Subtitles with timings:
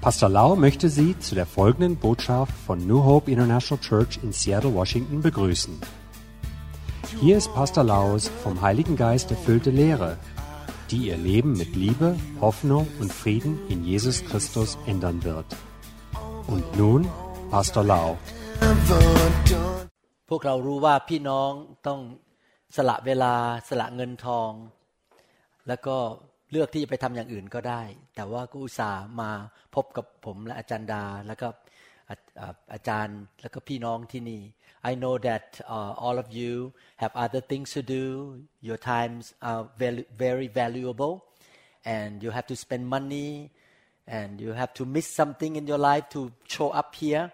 [0.00, 4.74] Pastor Lau möchte Sie zu der folgenden Botschaft von New Hope International Church in Seattle,
[4.74, 5.80] Washington begrüßen.
[7.20, 10.18] Hier ist Pastor Laus vom Heiligen Geist erfüllte Lehre,
[10.90, 15.46] die Ihr Leben mit Liebe, Hoffnung und Frieden in Jesus Christus ändern wird.
[16.46, 17.08] Und nun
[17.50, 18.16] Pastor Lau.
[20.28, 21.52] พวกเรารู้ว่าพี่น้อง
[21.86, 22.00] ต้อง
[22.76, 23.34] สละเวลา
[23.68, 24.52] สละเงินทอง
[25.68, 25.96] แล้วก็
[26.51, 27.81] เลือกที่จะไปทำอย่างอื่นก็ได้
[28.15, 29.31] แต่ว่าก็อุตส่าห์มา
[29.75, 31.47] พบกับผมและอาจารย์ดาแล้วก็
[32.09, 34.41] อาอ่าอาจารย์แล้วก็พี่น้องที่นี่
[34.89, 38.05] I know that uh, all of you have other things to do
[38.61, 41.25] your times are very, very valuable
[41.83, 43.51] and you have to spend money
[44.07, 47.31] and you have to miss something in your life to show up here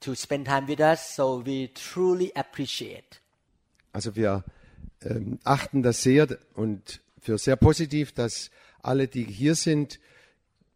[0.00, 3.20] to spend time with us so we truly appreciate
[3.92, 4.44] Also wir
[5.04, 8.51] ähm, achten das sehr und für sehr positiv, dass
[8.81, 9.99] alle, die hier sind,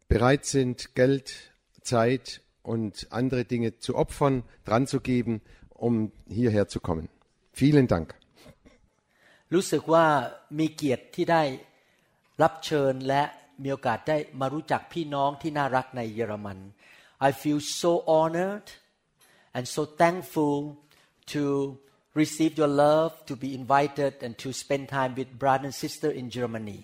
[0.08, 6.80] bereit sind, Geld, Zeit und andere Dinge zu opfern, dran zu geben, um hierher zu
[6.80, 7.10] kommen.
[7.54, 8.16] Vielen Dank.
[9.54, 10.06] รู้สึกว่า
[10.60, 11.44] มีเกียรติที่ได้
[12.42, 13.24] รับเชิญและ
[13.64, 16.58] มีโอกาสได้มารู้จักพี่น้องที่น่ารักในเยอรมัน
[17.28, 18.68] I feel so honored
[19.56, 20.56] and so thankful
[21.34, 21.44] to
[22.16, 26.30] receive your love to be invited and to spend time with brother and sister in
[26.30, 26.80] Germany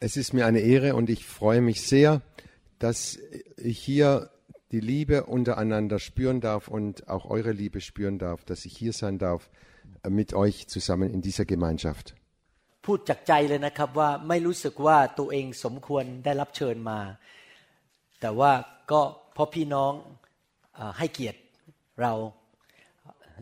[0.00, 2.20] Es ist mir eine Ehre und ich freue mich sehr,
[2.78, 3.18] dass
[3.56, 4.30] ich hier
[4.72, 9.18] die Liebe untereinander spüren darf und auch eure Liebe spüren darf, dass ich hier sein
[9.18, 9.48] darf
[10.02, 12.14] äh, mit euch zusammen in dieser Gemeinschaft.
[12.84, 17.00] พูดจากใจเลยนะครับว่าไม่รู้สึกว่าตัวเองสมควรได้รับเชิญมา
[18.20, 18.52] แต่ว่า
[18.92, 19.92] ก็เพราะพี่น้อง
[20.74, 21.40] เออให้เกียรติ
[22.00, 22.12] เรา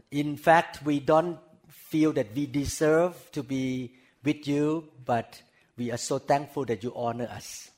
[0.10, 1.38] in fact we don't
[1.70, 3.92] feel that we deserve to be
[4.24, 5.44] with you but
[5.78, 7.72] we are so thankful that you honor us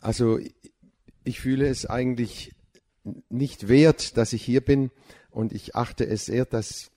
[0.00, 0.38] Also
[1.24, 2.52] ich fühle es eigentlich
[3.30, 4.90] nicht wert, dass ich hier bin
[5.30, 6.90] und ich achte es sehr, dass,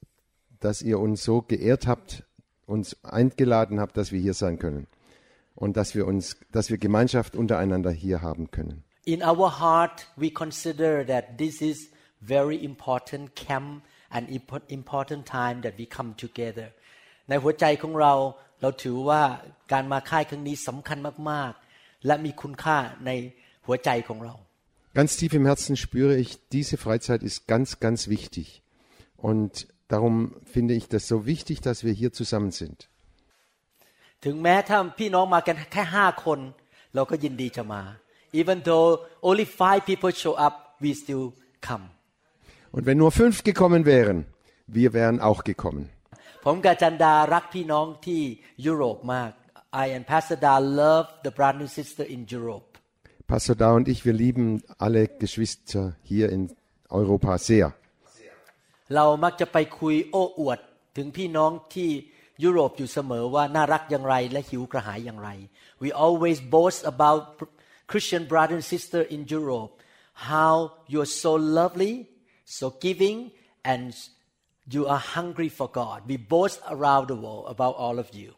[0.59, 2.23] dass ihr uns so geehrt habt,
[2.65, 4.87] uns eingeladen habt, dass wir hier sein können
[5.55, 8.83] und dass wir uns, dass wir Gemeinschaft untereinander hier haben können.
[9.05, 11.89] In our heart we consider that this is
[12.34, 13.68] very important camp
[14.16, 16.68] and impo- important time that we come together
[17.28, 18.14] ในหัวใจของเรา
[18.62, 19.22] เราถือว่า
[19.72, 20.98] การมาค่ายครั้งนี้สำคัญ
[21.30, 23.10] มากๆ และมีคุณค่าใน
[23.66, 24.36] หัวใจของเรา
[24.98, 28.46] Ganz tief im Herzen spüre ich, diese Freizeit ist ganz, ganz wichtig.
[29.16, 32.78] Und darum finde ich das so wichtig, dass wir hier zusammen sind.
[34.24, 36.38] ถึงแม้ถ้าพี่น้องมากันแค่ห้าคน
[36.94, 37.82] เราก็ยินดีจะมา
[38.40, 38.88] even though
[39.28, 41.24] only five people show up we still
[41.68, 41.84] come
[42.74, 44.18] Und wenn nur fünf gekommen wären,
[44.66, 45.84] wir wären auch gekommen.
[46.46, 48.22] ผมกับจันดารักพี่น้องที่
[48.66, 49.30] ยุโรปมาก
[49.84, 52.68] I and Pastor Da love the brother and sister in Europe
[53.30, 54.46] Pastor Da und ich, wir lieben
[54.84, 56.42] alle Geschwister hier in
[57.00, 57.68] Europa sehr.
[58.94, 60.58] เรามักจะไปคุยโอ้อวด
[60.96, 61.90] ถึงพี่น้องที่
[62.44, 65.30] ยุโรปอยู่เสมอว่าน่ารักอย่างไรและหิวกระหายอย่างไร
[65.82, 67.20] We always boast about
[67.90, 69.72] Christian brother and sister in Europe
[70.32, 70.54] how
[70.92, 71.94] you're so lovely
[72.46, 73.16] so giving
[73.72, 73.94] and
[74.74, 78.30] you are hungry for God we boast around the world about all of you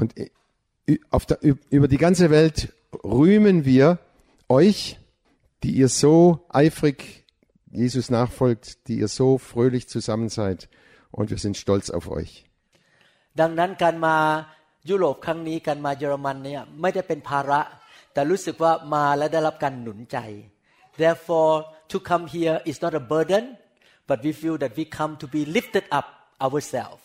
[0.00, 2.72] Und ü- auf der, ü- über die ganze Welt
[3.04, 3.98] rühmen wir
[4.48, 4.98] euch,
[5.62, 7.24] die ihr so eifrig
[7.70, 10.68] Jesus nachfolgt, die ihr so fröhlich zusammen seid.
[11.10, 12.32] Und wir sind stolz auf euch.
[13.40, 14.16] ดังนั้นการมา
[14.90, 17.60] ยุโรปครั้งนี้การมาเยอรมันเนี่ยไม่ได้เป็นภาระ
[18.12, 20.18] แต่รู้สึกว่ามาและได้รับการหนุนใจ
[21.00, 21.52] therefore
[21.93, 23.57] to come here is not a burden
[24.07, 26.05] but we feel that we come to be lifted up
[26.41, 27.01] ourselves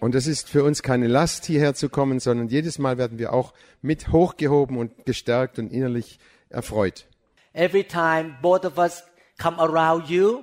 [0.00, 3.34] Und es ist für uns keine Last, hierher zu kommen, sondern jedes Mal werden wir
[3.34, 7.06] auch mit hochgehoben und gestärkt und innerlich erfreut.
[7.52, 9.02] every time both of us
[9.38, 10.42] come around you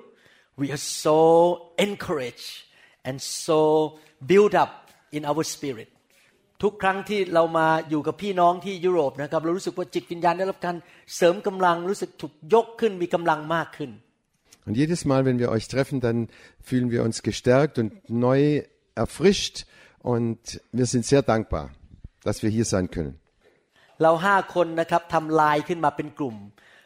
[0.58, 2.66] we are so encouraged
[3.04, 5.88] and so built up in our spirit
[6.64, 10.76] ทุกครั้งที่เรามาอยู่กับพี่น้องที่ยุโรปนะครับ เรารู้สึกว่าจิตวิญญาณได้รับการ
[11.16, 13.92] เสริมกำลังรู้สึกถูกยกขึ้นมีกำลังมากขึ้น
[14.68, 16.28] Und jedes Mal, wenn wir euch treffen, dann
[16.62, 18.64] fühlen wir uns gestärkt und neu
[18.96, 19.66] erfrischt.
[20.00, 20.42] Und
[20.74, 21.70] wir sind sehr dankbar,
[22.26, 23.14] dass wir hier sein können.
[24.02, 26.36] เราห้าคนนะครับทำลายขึ้นมาเป็นกลุ่ม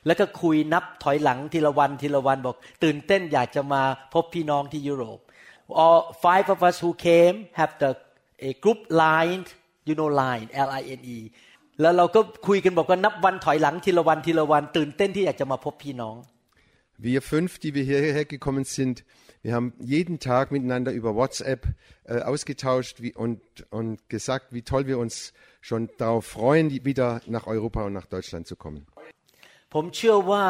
[0.05, 3.81] แล้วก็คุยนับถอยหลังทีละวันทีละวันบอก ตื่นเต้นอยากจะมา
[4.13, 5.19] พบพี่น้องที่ยุโรป
[5.83, 7.91] all five of us who came have the
[8.49, 9.41] a group line
[9.88, 11.18] you know line L I N E
[11.80, 16.16] แล้วเราก็คุยกันบอกว่านับวันถอยหลังทีละวันทีละวัน ตื่นเต้นที่อยากจะมาพบพี่น้อง
[17.08, 18.96] Wir fünf, die wir hierher gekommen sind,
[19.46, 21.60] Wir haben jeden Tag miteinander über WhatsApp
[22.04, 23.40] äh, ausgetauscht wie, und,
[23.70, 28.06] und gesagt, wie toll wir uns schon darauf freuen, die- wieder nach Europa und nach
[28.14, 28.80] Deutschland zu kommen.
[29.74, 30.44] ผมเชื่อว่า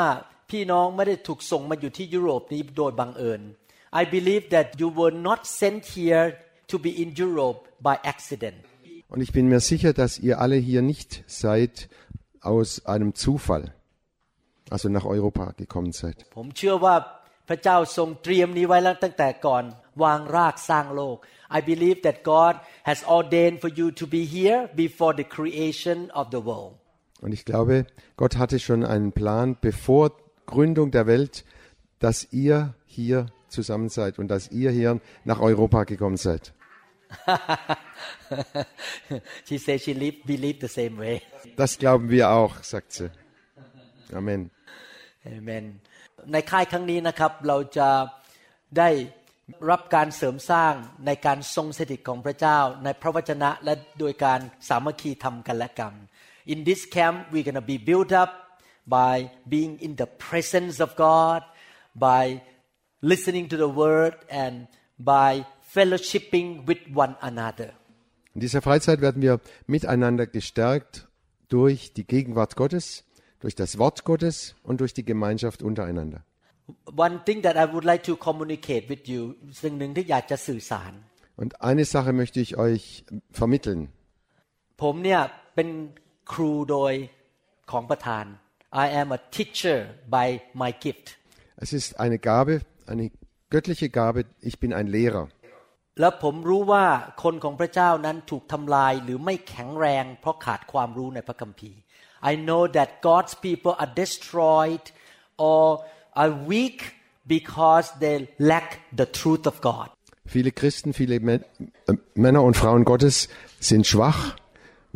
[0.50, 3.40] พี่น้องไม่ได้ถูกส่งมาอยู่ที่ยุโรปนี้โดยบังเอิญ
[4.00, 6.26] I believe that you were not sent here
[6.70, 8.58] to be in Europe by accident
[9.11, 11.89] Und ich bin mir sicher, dass ihr alle hier nicht seid
[12.39, 13.75] aus einem Zufall,
[14.69, 16.25] also nach Europa gekommen seid.
[21.53, 22.55] I believe that God
[22.85, 26.77] has ordained for you to be here before the creation of the world.
[27.19, 27.85] Und ich glaube,
[28.15, 30.13] Gott hatte schon einen Plan, bevor
[30.45, 31.43] Gründung der Welt,
[31.99, 36.53] dass ihr hier zusammen seid und dass ihr hier nach Europa gekommen seid.
[39.47, 41.15] She says she live, believe the same way
[41.55, 43.09] Das glauben wir auch, sagt sie.
[44.13, 44.41] Amen.
[45.25, 45.65] Amen
[46.31, 47.89] ในค่ายครั้งนี้นะครับเราจะ
[48.77, 48.89] ได้
[49.69, 50.73] รับการเสริมสร้าง
[51.05, 55.93] ในการทรงสถิตของพระเจ้าในพระวจนะและโดยการสามัคคีทำกันและกัน
[56.53, 58.31] In this camp we're gonna be built up
[58.97, 59.15] by
[59.53, 61.41] being in the presence of God
[62.07, 62.23] by
[63.11, 64.13] listening to the word
[64.43, 64.55] and
[65.13, 65.31] by
[65.74, 67.72] fellowshipping with one another
[68.34, 71.08] In dieser Freizeit werden wir miteinander gestärkt
[71.48, 73.04] durch die Gegenwart Gottes,
[73.40, 76.22] durch das Wort Gottes und durch die Gemeinschaft untereinander.
[76.96, 79.20] One thing that I would like to communicate with you
[79.62, 80.92] สิ่งหนึ่งที่อยากจะสื่อสาร
[81.40, 83.04] Und eine Sache möchte ich euch
[83.40, 83.80] vermitteln.
[84.82, 85.20] ผมเนี่ย
[85.54, 85.68] เป็น
[86.32, 86.94] ครูโดย
[87.70, 88.24] ของประธาน
[88.84, 89.78] I am a teacher
[90.16, 90.26] by
[90.62, 91.06] my gift
[91.64, 92.54] Es ist eine Gabe,
[92.86, 93.10] eine
[93.48, 94.26] göttliche Gabe.
[94.40, 95.28] Ich bin ein Lehrer.
[95.99, 96.85] แล้วผมรู้ว่า
[97.23, 101.79] คนของพระเจ้านั้นถูกทำลายหรือไม่แข็งแรง เพราะขาดความรู้ในพระคัมภีร์
[102.31, 104.85] I know that God's people are destroyed
[105.49, 105.63] or
[106.21, 106.79] are weak
[107.35, 108.15] because they
[108.51, 108.67] lack
[108.99, 109.87] the truth of God
[110.35, 111.43] Viele Christen, viele Mä-
[111.89, 111.93] äh,
[112.25, 113.15] Männer und Frauen Gottes
[113.59, 114.21] sind schwach,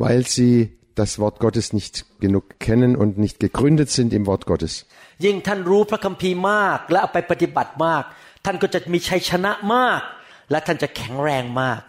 [0.03, 0.55] weil sie
[1.01, 4.73] das Wort Gottes nicht genug kennen und nicht gegründet sind im Wort Gottes.
[5.25, 8.03] ยิ่งท่านรู้พระคัมภีร์มากและเอาไปปฏิบัติมาก
[8.45, 10.01] ท่านก็จะมีชัยชนะมาก
[10.50, 11.80] และท่านจะแข็งแรงมาก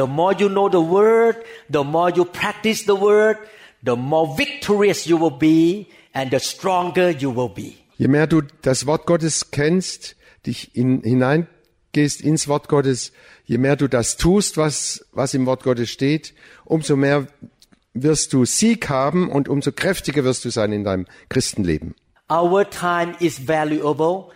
[0.00, 1.34] The more you know the word
[1.76, 3.36] the more you practice the word
[3.88, 5.60] the more victorious you will be
[6.18, 7.70] and the stronger you will be
[8.00, 10.16] Je mehr du das Wort Gottes kennst,
[10.46, 13.12] dich in, hineingehst ins Wort Gottes,
[13.44, 16.32] je mehr du das tust, was, was im Wort Gottes steht,
[16.64, 17.26] umso mehr
[17.92, 21.94] wirst du Sieg haben und umso kräftiger wirst du sein in deinem Christenleben.
[22.30, 24.30] Our time is valuable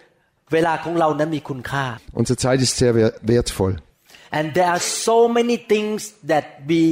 [0.53, 1.87] เวลาของเรานั้นมีคุณค่า
[2.21, 3.75] Unsere Zeit ist sehr wer- wertvoll.
[4.39, 5.99] and there are so many things
[6.33, 6.83] that we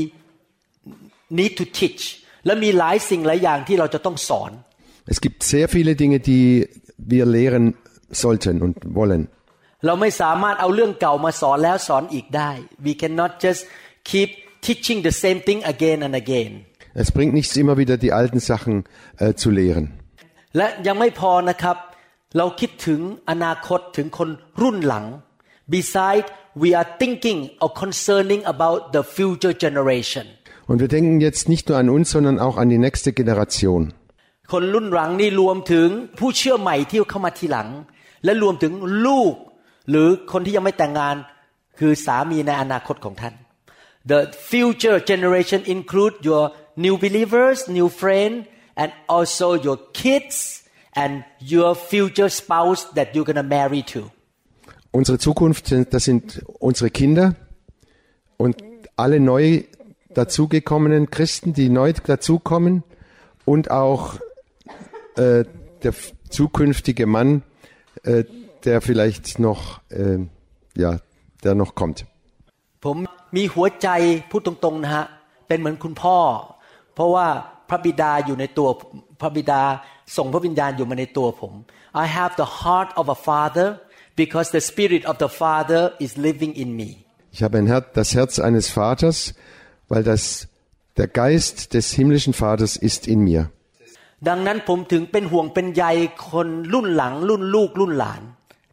[1.39, 2.03] need to teach
[2.47, 4.53] และมีหลายสิ่งหลายอย่างที่เราจะต้องสอน
[5.15, 6.45] Es gibt sehr viele Dinge, die
[7.13, 7.65] wir lehren
[8.23, 9.23] sollten und wollen.
[9.87, 12.51] เราไม่สามารถเอาเรื่องเก่ามาสอนแล้วสอนอีกได้
[12.87, 13.63] we cannot just
[14.11, 14.31] keep
[14.67, 16.53] teaching the same thing again and again
[17.05, 18.75] Es bringt nichts, immer wieder die alten Sachen
[19.25, 19.85] äh, zu lehren.
[20.57, 21.77] และยังไม่พอนะครับ
[22.36, 24.30] เราคิดถึงอนาคตถึงคน
[24.62, 25.06] รุ่นหลัง
[25.76, 26.26] beside
[26.62, 30.26] we are thinking or concerning about the future generation
[30.70, 33.82] Und wir denken jetzt nicht nur an uns, sondern auch an die nächste Generation.
[34.52, 35.88] คนรุ่นหลังนี่รวมถึง
[36.20, 37.70] ผู้เชื่อใหม่ที่เข้ามาทีหลัง
[38.24, 38.74] และรวมถึง
[39.06, 39.34] ลูก
[39.90, 41.16] หรือคนที่ยังไม่แต่งงาน
[41.80, 43.34] คือสามีในอนาคตของท่าน
[44.12, 44.20] The
[44.52, 46.44] future generation include your
[46.86, 48.34] new believers new friend
[48.82, 50.38] and also your kids
[51.03, 51.13] and
[51.53, 54.01] your future spouse that you're gonna marry to
[54.99, 57.27] Unsere Zukunft, sind- das sind unsere Kinder
[58.37, 58.55] und
[58.97, 59.45] alle neu
[60.15, 62.75] dazugekommenen Christen, die neu dazukommen
[63.47, 64.03] und auch
[65.17, 65.45] äh,
[65.83, 67.43] der f- zukünftige Mann,
[68.05, 68.25] äh,
[68.65, 70.19] der vielleicht noch, äh,
[70.77, 70.99] ja,
[71.45, 71.99] der noch kommt.
[72.85, 72.97] ผม
[73.37, 73.89] มีหัวใจ
[74.31, 75.05] พูดตรงๆนะฮะ
[75.49, 76.19] เป็นเหมือนคุณพ่อ
[76.95, 77.27] เพราะว่า
[77.69, 78.69] พระบิดาอยู่ในตัว
[79.21, 79.63] พระบิดา
[80.17, 81.53] ส่งพระวิญญาณอยู่มาในตัวผม
[82.05, 83.69] I have the heart of a father
[84.23, 86.91] because the spirit of the father is living in me
[87.35, 89.35] Ich habe ein Her das Herz eines Vaters,
[89.89, 90.49] weil das,
[90.99, 93.43] der Geist des himmlischen Vaters ist in mir.
[94.29, 95.85] ดังนั้นผมถึงเป็นห่วงเป็นใย
[96.31, 98.23] คนรุ่นหลังรุ่นลูกรุ่นหลาน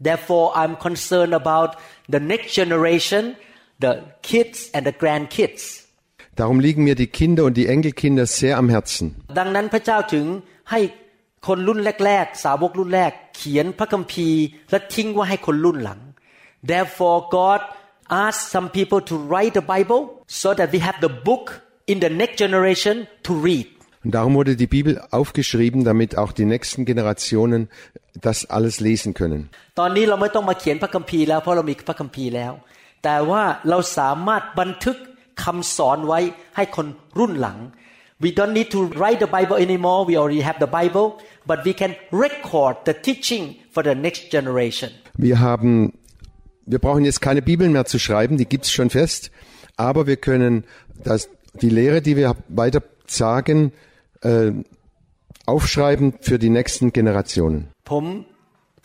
[0.08, 1.70] therefore I'm concerned about
[2.14, 3.24] the next generation
[3.84, 3.92] the
[4.30, 5.64] kids and the grandkids
[6.40, 9.08] Darum liegen mir die Kinder und die Enkelkinder sehr am Herzen.
[9.40, 10.26] ดังนั้นพระเจ้าถึง
[10.72, 10.80] ให้
[11.47, 16.01] คนรุ่นแรก ๆ สาวกรุ่นแรก เขียนพระคัมภีร์ และทิ้งไว้ให้คนรุ่นหลัง
[16.71, 17.61] therefore God
[18.25, 20.03] asked some people to write the Bible
[20.43, 21.45] so that we have the book
[21.93, 22.97] in the next generation
[23.27, 23.67] to read
[24.05, 27.71] Und darum wurde die Bibel aufgeschrieben, damit auch die nächsten Generationen
[28.27, 29.41] das alles lesen können.
[29.81, 32.53] ตอนนี้เราไม่ต้องมาเขียนพระคัมภีร์แล้วเพราะเรามีพระคัมภีร์แล้ว
[33.05, 34.97] แต่ว่าเราสามารถบันทึก
[35.45, 36.21] คำสอนไว้
[36.57, 36.87] ให้คน
[37.19, 37.59] รุ่นหลัง
[38.24, 41.08] we don't need to write the Bible anymore we already have the Bible
[41.50, 41.92] but we can
[42.26, 45.72] record the teaching for the next generation Wir haben,
[46.66, 49.32] wir brauchen jetzt keine Bibeln mehr zu schreiben, die gibt's schon fest,
[49.76, 50.64] aber wir können
[51.04, 51.30] das,
[51.62, 53.74] die Lehre, die wir weiter sagen,
[54.22, 54.52] äh,
[55.46, 57.60] aufschreiben für die nächsten Generationen.
[57.92, 58.06] ผม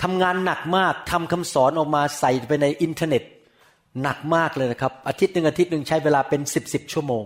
[0.02, 3.22] ทำงานหนักมากทำคำสอนออกมาใส่ไปในอินเทอร์เน็ต
[4.02, 7.24] หนักมากเลยนะครับ อาทิตย์หนึ่งอาทิตย์หนึ่งใช้เวลาเป็นสิบสิบชั่วโมง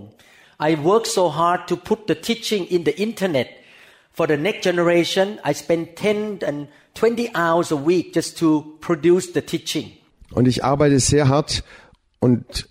[0.60, 3.50] I worked so hard to put the teaching in the internet
[4.14, 5.40] for the next generation.
[5.44, 9.92] I spent 10 and 20 hours a week just to produce the teaching.
[10.32, 11.64] Und ich arbeite sehr hart
[12.20, 12.68] und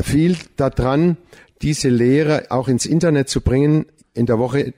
[0.00, 1.16] viel daran,
[1.62, 3.86] diese Lehre auch ins Internet zu bringen.
[4.14, 4.74] In der Woche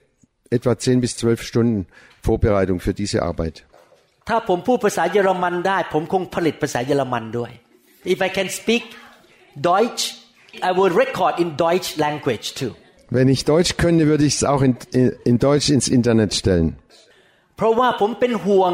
[0.51, 1.87] etwa 10 bis 12 Stunden
[2.23, 3.65] Vorbereitung für diese Arbeit.
[8.05, 8.83] If I can speak
[9.57, 10.20] Deutsch
[10.70, 12.74] I will record in Deutsch language too
[13.18, 16.68] Wenn ich Deutsch könnte, würde ich es auch in, in, in Deutsch ins Internet stellen.
[17.58, 18.72] เพราะว่าผมเป็นห่วง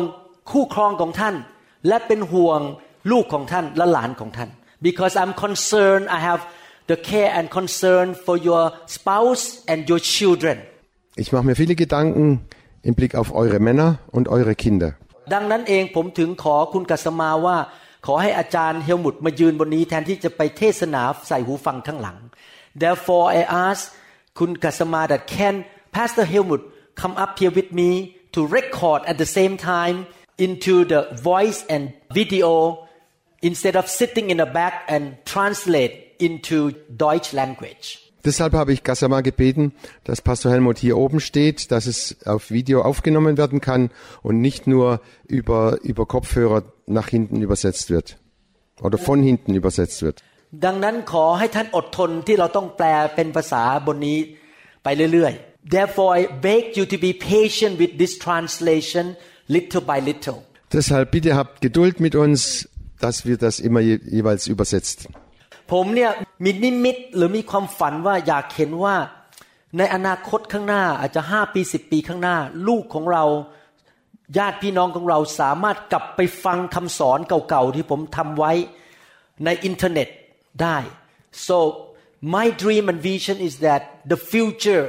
[0.52, 1.36] คู่ครองของท่าน
[1.88, 2.60] และเป็นห่วง
[3.12, 4.50] ลูกของท่านและหลานของท่าน
[4.88, 6.42] because I'm concerned I have
[6.92, 8.64] the care and concern for your
[8.98, 10.58] spouse and your children
[11.24, 12.26] Ich mache mir viele Gedanken
[12.90, 14.92] im Blick auf eure Männer und eure Kinder.
[15.34, 17.58] ดังนั้นเองผมถึงขอคุณกัสมาว่า
[18.06, 22.18] ขอให้อาจารย์เฮลมุตมายืนบนนี้แทนที่จะไปเทศนาใส่หูฟังข้างหลัง
[22.82, 23.82] therefore I ask
[24.40, 25.56] คุณกัสมา that can
[25.96, 26.62] Pastor Helmut
[27.02, 27.90] come up here with me
[28.36, 29.98] to record at the same time
[30.46, 31.84] into the voice and
[32.20, 32.52] video
[33.50, 35.94] instead of sitting in the back and translate
[36.28, 36.58] into
[37.06, 37.88] Deutsch language
[38.24, 42.84] Deshalb habe ich Gassama gebeten, dass Pastor Helmut hier oben steht, dass es auf Video
[42.84, 43.90] aufgenommen werden kann
[44.22, 46.64] und nicht nur über, über Kopfhörer
[46.98, 48.08] nach hinten übersetzt wird
[48.82, 50.18] oder von hinten übersetzt wird.
[50.66, 54.18] ดังนั้นขอให้ท่านอดทนที่เราต้องแปลเป็นภาษาบนนี้
[54.84, 59.06] ไปเรื่อยๆ Therefore I beg you to be patient with this translation
[59.56, 60.40] little by little
[60.74, 62.70] Deshalb bitte habt Geduld mit uns,
[63.04, 65.00] dass wir das immer je, jeweils übersetzt.
[65.72, 66.12] ผมเนี่ย
[66.44, 68.96] มีนิมิตหรือมีความฝันว่าอยากเห็นว่า
[69.78, 73.24] ในอนาคตข้างหน้าอาจจะห้าปีสิบปีข้างหน้า ลูกของเรา
[74.37, 78.53] ญาติพี่น้องของเราสามารถกลับไปฟังคำสอนเก่าๆที่ผมทำไว้
[79.45, 80.09] ในอินเทอร์เน็ต
[80.63, 80.79] ได้
[81.47, 81.57] so
[82.35, 84.85] my dream and vision is that the future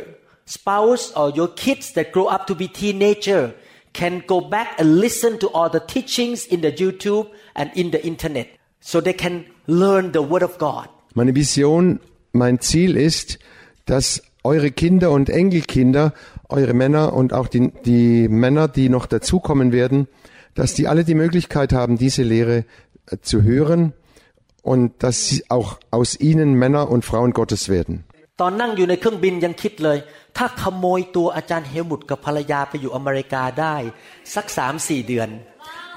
[0.58, 3.44] spouse or your kids that grow up to be teenager
[4.00, 7.25] can go back and listen to all the teachings in the YouTube
[7.60, 8.48] and in the internet
[8.89, 9.36] so they can
[9.82, 10.88] learn the word of God
[11.20, 12.00] Meine Vision,
[12.32, 13.39] mein Ziel ist,
[13.86, 16.13] dass eure Kinder und Enkelkinder,
[16.49, 20.09] eure Männer und auch die, die Männer, die noch dazukommen werden,
[20.54, 22.64] dass die alle die Möglichkeit haben, diese Lehre
[23.06, 23.92] äh, zu hören
[24.62, 28.04] und dass sie auch aus ihnen Männer und Frauen Gottes werden.
[28.40, 29.99] ตอนนั่งอยู่ในเครื่องบินยังคิดเลย
[30.37, 33.76] ถ้าขโมยตัวอาจารย์เฮลมุตกับภรรยาไปอยู่อเมริกาได้
[34.35, 35.28] สักสามสี่เดือน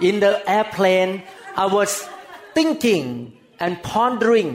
[0.08, 1.12] in the airplane
[1.64, 1.92] I was
[2.58, 3.06] thinking
[3.64, 4.50] and pondering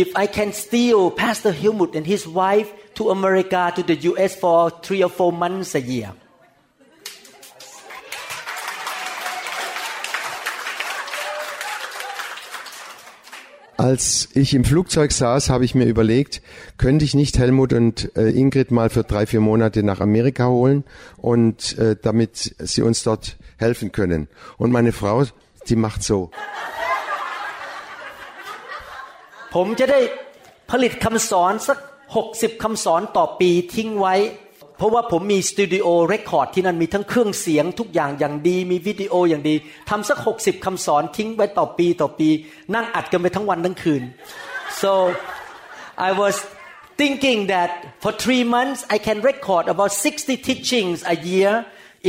[0.00, 4.70] if I can steal Pastor Helmut and his wife to America to the US for
[4.82, 6.14] three or four months a year
[13.78, 16.40] Als ich im Flugzeug saß, habe ich mir überlegt,
[16.78, 20.84] könnte ich nicht Helmut und äh, Ingrid mal für drei, vier Monate nach Amerika holen
[21.16, 24.28] und äh, damit sie uns dort helfen können.
[24.56, 25.24] Und meine Frau,
[25.68, 26.30] die macht so.
[29.54, 30.00] ผมจะได้
[30.70, 31.78] ผลิตคำสอนสัก
[32.14, 34.14] 60คำสอนต่อปีทิ้งไว้
[34.76, 39.54] เพราะว่าผมมีสตูดิโอเรคคอร์ดที่นั่นมีทั้งเครื่องเสียงทุกอย่างอย่างดี มีวิดีโออย่างดี
[39.90, 42.28] ทำสัก 60คำสอนทิ้งไว้ต่อปีต่อปี
[42.74, 44.02] นั่งอัดกันไปทั้งวันทั้งคืน
[44.80, 44.90] so
[46.08, 46.34] I was
[47.00, 47.70] thinking that
[48.02, 51.52] for three months I can record about 60 teachings a year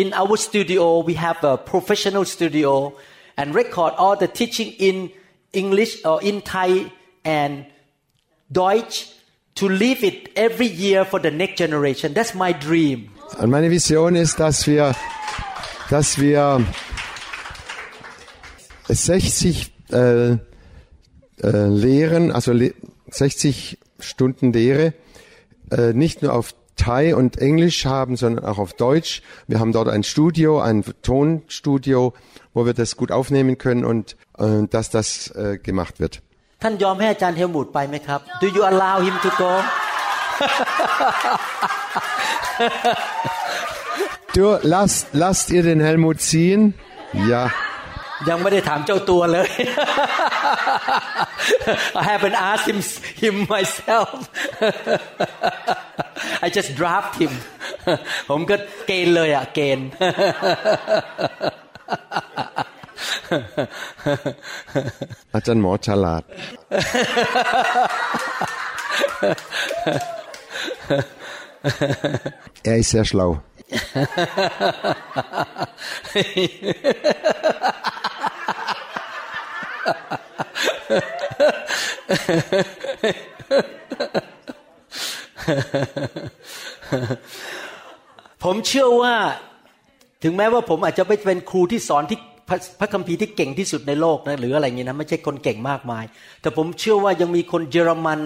[0.01, 2.71] in our studio we have a professional studio
[3.39, 4.95] and record all the teaching in
[5.61, 6.69] English or in Thai
[7.41, 7.53] and
[8.59, 8.95] Deutsch
[9.58, 12.14] To leave it every year for the next generation.
[12.14, 13.10] That's my dream.
[13.38, 14.94] Und meine Vision ist, dass wir,
[15.90, 16.64] dass wir
[18.88, 20.36] 60 äh, äh,
[21.42, 22.74] Lehren, also le
[23.10, 24.94] 60 Stunden Lehre,
[25.70, 29.22] äh, nicht nur auf Thai und Englisch haben, sondern auch auf Deutsch.
[29.46, 32.14] Wir haben dort ein Studio, ein Tonstudio,
[32.54, 36.22] wo wir das gut aufnehmen können und äh, dass das äh, gemacht wird.
[36.62, 39.52] ท่านยอมให้อาจารย์เฮลมุตไปไหมครับ Do you allow him to go
[44.36, 46.62] Du, lasst, lasst ihr den Helmut ziehen?
[47.32, 47.42] Ja.
[48.28, 49.50] ยังไม่ได้ถามเจ้าตัวเลย
[52.00, 52.80] I haven't asked him
[53.22, 54.16] him myself
[56.44, 57.32] I just draft him
[58.30, 59.88] ผมก็เกณฑ์เลยอะเกณฑ์
[65.34, 66.22] อาจารย์หมอฉลาด
[72.70, 73.30] er ist sehr schlau.
[88.42, 89.14] "ผมเชื่อว่า
[90.22, 96.04] ถึงแม้ว่าผมอาจจะไม่เป็นครูที่สอนที่ พระพระคัมภีร์ที่เก่งที่สุดในโลกนะหรืออะไรเงี้ยนะไม่ใช่คนเก่งมากมาย
[96.40, 98.20] แต่ผมเชื่อว่ายังมีคนเยอรมัน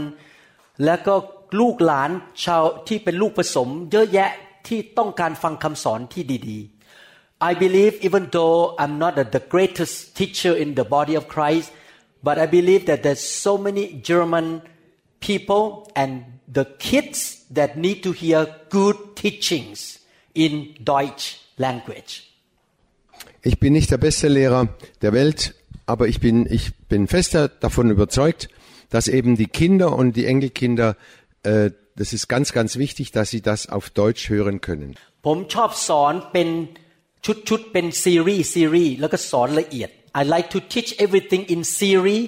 [0.84, 1.14] และก็
[1.60, 2.10] ลูกหลาน
[2.44, 4.30] ชาวที่เป็นลูกผสม เยอะแยะ
[4.68, 11.68] ที่ต้องการฟังคำสอนที่ดีๆ I believe even though I'm not the greatest teacher in the body of Christ
[12.26, 14.46] but I believe that there's so many German
[15.20, 15.64] people
[16.00, 16.12] and
[16.58, 19.98] the kids that need to hear good teachings
[20.34, 20.52] in
[20.82, 22.31] Deutsch language.
[23.43, 24.69] Ich bin nicht der beste Lehrer
[25.01, 28.49] der Welt, aber ich bin, ich bin fest davon überzeugt,
[28.89, 30.95] dass eben die Kinder und die Enkelkinder,
[31.43, 34.95] äh, das ist ganz, ganz wichtig, dass sie das auf Deutsch hören können.
[35.25, 36.49] ผมชอบสอนเป็น
[37.25, 42.23] ชุดชุดๆเป็นซีรีส์ซีรีส์แล้วก็สอนละเอียด I like to teach everything in series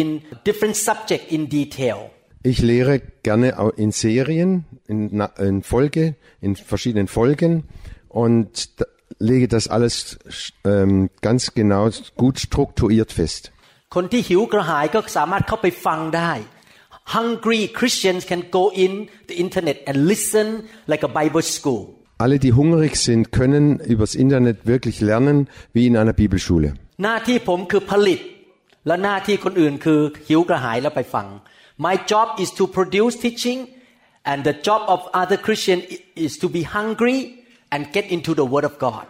[0.00, 0.08] in
[0.48, 1.98] different subject in detail
[2.52, 2.94] Ich lehre
[3.28, 4.50] gerne au- in Serien,
[4.92, 6.04] in, na- in Folge,
[6.46, 7.52] in verschiedenen Folgen
[8.22, 8.86] und da-
[9.18, 10.18] lege das alles
[10.64, 13.42] ähm, ganz genau gut strukturiert fest.
[13.94, 16.32] คนที่หิวกระหายก็สามารถเข้าไปฟังได้
[17.16, 18.92] Hungry Christians can go in
[19.28, 20.46] the internet and listen
[20.90, 21.82] like a Bible school
[22.24, 26.68] Alle, die hungrig sind, können übers Internet wirklich lernen, wie in einer Bibelschule.
[27.04, 28.20] หน้าที่ผมคือผลิต
[28.86, 31.26] และหน้าที่คนอื่นคือหิวกระหายแล้วไปฟัง
[31.86, 33.60] My job is to produce teaching
[34.30, 35.78] and the job of other Christian
[36.26, 37.18] is to be hungry
[37.69, 39.05] and get into the Word of God.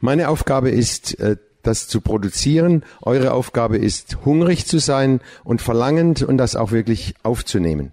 [0.00, 2.84] Meine Aufgabe ist, äh, das zu produzieren.
[3.02, 7.92] Eure Aufgabe ist, hungrig zu sein und verlangend und das auch wirklich aufzunehmen.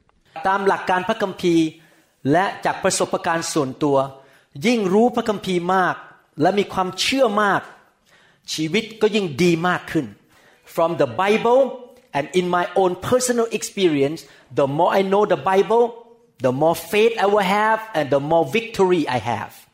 [10.68, 11.72] From the Bible
[12.12, 15.94] and in my own personal experience, the more I know the Bible,
[16.42, 19.65] the more faith I will have and the more victory I have.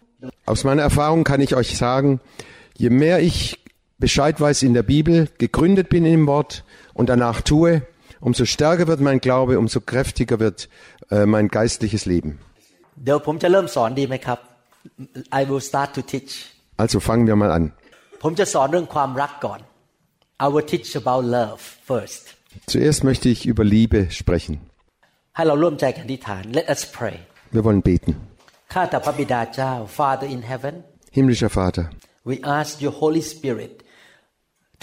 [0.51, 2.19] Aus meiner Erfahrung kann ich euch sagen,
[2.75, 3.63] je mehr ich
[3.99, 7.83] Bescheid weiß in der Bibel, gegründet bin im Wort und danach tue,
[8.19, 10.67] umso stärker wird mein Glaube, umso kräftiger wird
[11.09, 12.39] äh, mein geistliches Leben.
[16.75, 17.71] Also fangen wir mal an.
[22.65, 24.59] Zuerst möchte ich über Liebe sprechen.
[27.51, 28.30] Wir wollen beten.
[28.72, 30.74] ข้าแต่พระบิดาเจ้า Father in heaven
[31.16, 31.86] Himmlischer Vater,
[32.30, 33.74] we ask your Holy Spirit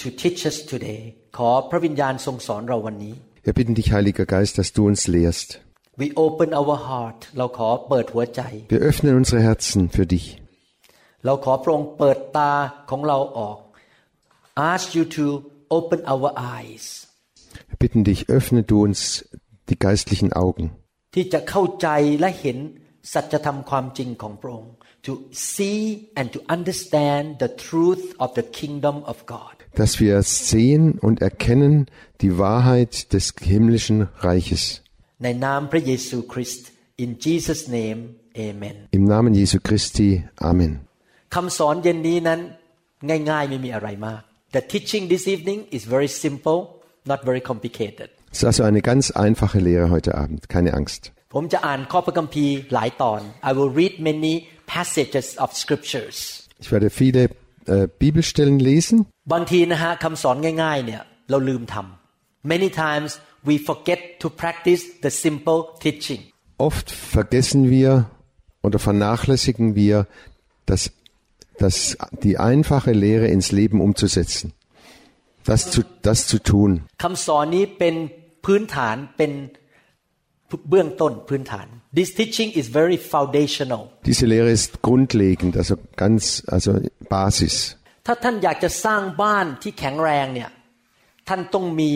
[0.01, 1.01] to teach us today
[1.37, 5.49] ขอพระวิญญาณทรงสอนเราวันนี้ wir bitten dich, Heiliger Geist, dass du uns lehrst.
[6.01, 8.41] we open our heart เราขอเปิดหัวใจ
[8.73, 10.25] Wir öffnen unsere Herzen für dich.
[11.25, 12.51] เราขอพระองค์เปิดตา
[12.89, 13.57] ของเราออก
[14.71, 15.25] ask you to
[15.77, 16.85] open our eyes
[17.69, 18.99] Wir bitten dich, öffne du uns
[19.69, 20.65] die geistlichen Augen,
[21.13, 21.87] ที่จะเข้าใจ
[22.19, 22.57] และเห็น
[23.13, 24.73] สัจธรรมความจริงของพระองค์
[25.07, 25.13] to
[25.49, 25.81] see
[26.19, 30.15] and to understand the truth of the kingdom of God dass wir
[30.49, 31.87] sehen und erkennen
[32.21, 34.63] die Wahrheit des himmlischen Reiches.
[35.23, 36.67] ในนามพระเยซูคริสต์
[37.03, 37.99] in Jesus name
[38.47, 40.09] amen Im Namen Jesu Christi.
[40.51, 40.73] Amen.
[41.35, 42.39] คำสอนเย็นนี้นั้น
[43.29, 44.21] ง่ายๆไม่มีอะไรมาก
[44.57, 46.59] The teaching this evening is very simple
[47.11, 50.49] not very complicated Es ist also eine ganz einfache Lehre heute Abend.
[50.49, 51.11] Keine Angst.
[51.33, 54.33] ผมจะอ่านข้อพระคัมภีร์หลายตอน I will read many
[54.75, 56.17] passages of scriptures
[56.63, 57.21] Ich werde viele
[57.73, 58.97] äh, Bibelstellen lesen.
[59.33, 63.11] บางทีนะฮะคำสอนง่ายๆเนี่ยเราลืมทำ Many times
[63.49, 66.21] we forget to practice the simple teaching
[66.67, 67.91] Oft vergessen wir
[68.61, 70.07] oder vernachlässigen wir,
[70.65, 70.91] das,
[71.57, 74.53] das, die einfache Lehre ins Leben umzusetzen.
[75.45, 76.71] Das zu, das zu tun.
[77.03, 77.95] คำสอนนี้เป็น
[78.45, 79.31] พื้นฐานเป็น
[80.70, 81.66] เบื้องต้นพื้นฐาน
[81.98, 86.22] This teaching is very foundational Diese Lehre ist grundlegend, also ganz,
[86.54, 86.70] also
[87.16, 87.54] Basis.
[88.06, 90.50] ถ้าท่านอยากจะสร้างบ้านที่แข็งแรงเนี่ย
[91.28, 91.92] ท่านต้องมี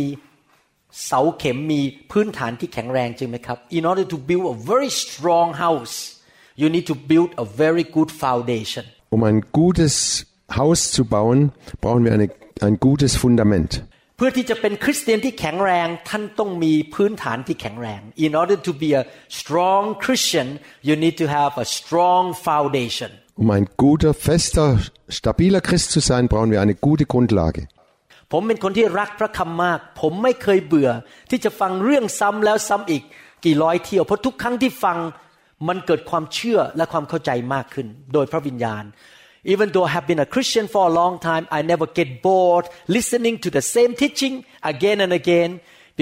[1.07, 1.81] เสาเข็มมี
[2.13, 5.97] พื้นฐานที่แข็งแรงจริงไหมครับ In order to build a very strong house
[6.61, 8.85] you need to build a very good foundation
[9.15, 9.95] Um ein gutes
[10.57, 12.29] Haus zu bauen, brauchen wir eine,
[12.61, 13.85] ein gutes Fundament.
[14.23, 19.03] เพื่อที่จะเป็นคริสเตียนที่แข็งแรงท่านต้องมีพื้นฐานที่แข็งแรง In order to be a
[19.39, 20.49] strong Christian
[20.89, 23.11] you need to have a strong foundation
[23.43, 24.69] Um ein guter, fester,
[25.21, 27.63] stabiler Christ zu sein, brauchen wir eine gute Grundlage.
[28.33, 30.91] ผมเป็นคนที่รักพระคำมาก ผมไม่เคยเบื่อ
[31.31, 33.03] ที่จะฟังเรื่องซ้ำแล้วซ้ำอีก
[33.45, 34.99] กี่ร้อยเที่ยวเพราะทุกครั้งที่ฟัง
[35.69, 38.85] มันเกิดความเชื่อและความเข้าใจมากขึ้น โดยพระวิญญาณ
[39.54, 42.66] Even though I have been a Christian for a long time I never get bored
[42.98, 44.34] listening to the same teaching
[44.74, 45.52] again and again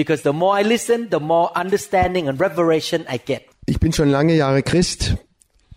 [0.00, 4.10] because the more I listen the more understanding and revelation I get Ich bin schon
[4.10, 5.16] lange Jahre Christ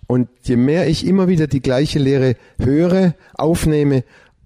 [0.08, 4.04] und je mehr ich immer wieder die gleiche Lehre höre, aufnehme,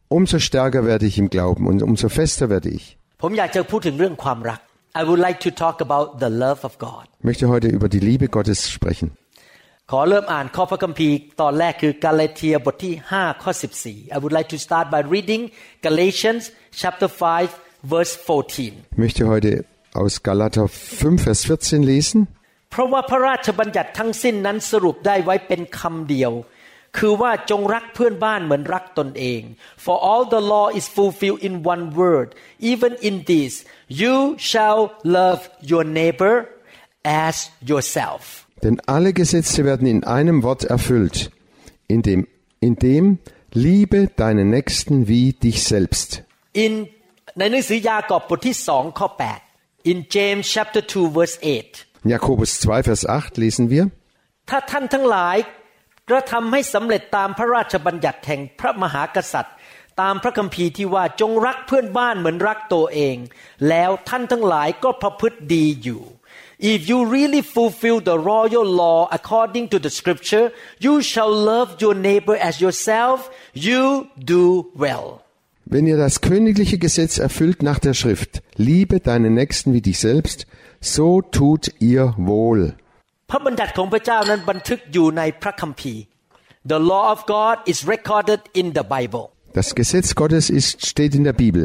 [0.09, 2.97] umso stärker werde ich im Glauben und umso fester werde ich.
[3.21, 4.59] ผมอยากจะพูดถึงเรื่องความรัก
[4.99, 8.03] I would like to talk about the love of God Ich möchte heute über die
[8.09, 9.07] Liebe Gottes sprechen.
[9.92, 13.50] ขอเริ่มอ่านข้อพระคัมภีร์ตอนแรกคือกาลาเทียบทที่5ข้อ
[13.82, 15.42] 14 I would like to start by reading
[15.86, 16.42] Galatians
[16.80, 19.50] chapter 5 verse 14 Ich möchte heute
[20.00, 22.20] aus Galater 5, Vers 14 lesen.
[22.70, 26.32] เพราะว่าพระราชบัญญัติทั้งสิ้นนั้นสรุปได้ไว้เป็นคำเดียว
[26.98, 29.40] คือว่าจงรักเพื่อนบ้านเหมือนรักตนเอง
[29.84, 32.28] for all the law is fulfilled in one word
[32.72, 33.52] even in this
[34.02, 34.16] you
[34.50, 34.80] shall
[35.18, 36.34] love your neighbor
[37.26, 37.36] as
[37.70, 38.22] yourself
[38.62, 41.30] Denn alle Gesetze werden in einem Wort erfüllt,
[41.86, 42.26] in dem,
[42.60, 43.18] in dem
[43.52, 46.22] liebe deinen Nächsten wie dich selbst.
[46.64, 46.72] in
[47.38, 49.08] ในหนังสือยากอบบทที่สองข้อ
[49.50, 53.84] 8 in James chapter 2 verse 8 In Jakobus 2, Vers 8 lesen wir,
[54.50, 55.36] ถ้าท่านทั้งหลาย
[56.10, 59.54] กระทำให้สำเร็จตามพระราชบัญญัติแห่งพระมหากษัตริย์
[60.00, 63.16] ตามพระคัมภีร์ที่ว่าจงรักเพื่อนบ้านเหมือนรักตัวเอง
[63.68, 66.02] แล้วท่านทั้งหลายก็ประพฤติดีอยู่
[66.73, 70.45] If you really fulfill the royal law according to the scripture
[70.85, 73.17] you shall love your neighbor as yourself
[73.67, 74.43] you do
[74.83, 75.07] well
[75.65, 80.45] wenn ihr das königliche Gesetz erfüllt nach der Schrift, liebe deinen Nächsten wie dich selbst,
[80.81, 82.75] so tut ihr wohl.
[83.29, 86.01] พระบัญญัติของพระเจ้านั้นบันทึกอยู่ในพระคัมภีร์
[86.71, 89.25] The law of God is recorded in the Bible
[89.57, 91.63] Das Gesetz Gottes ist, steht in der Bibel.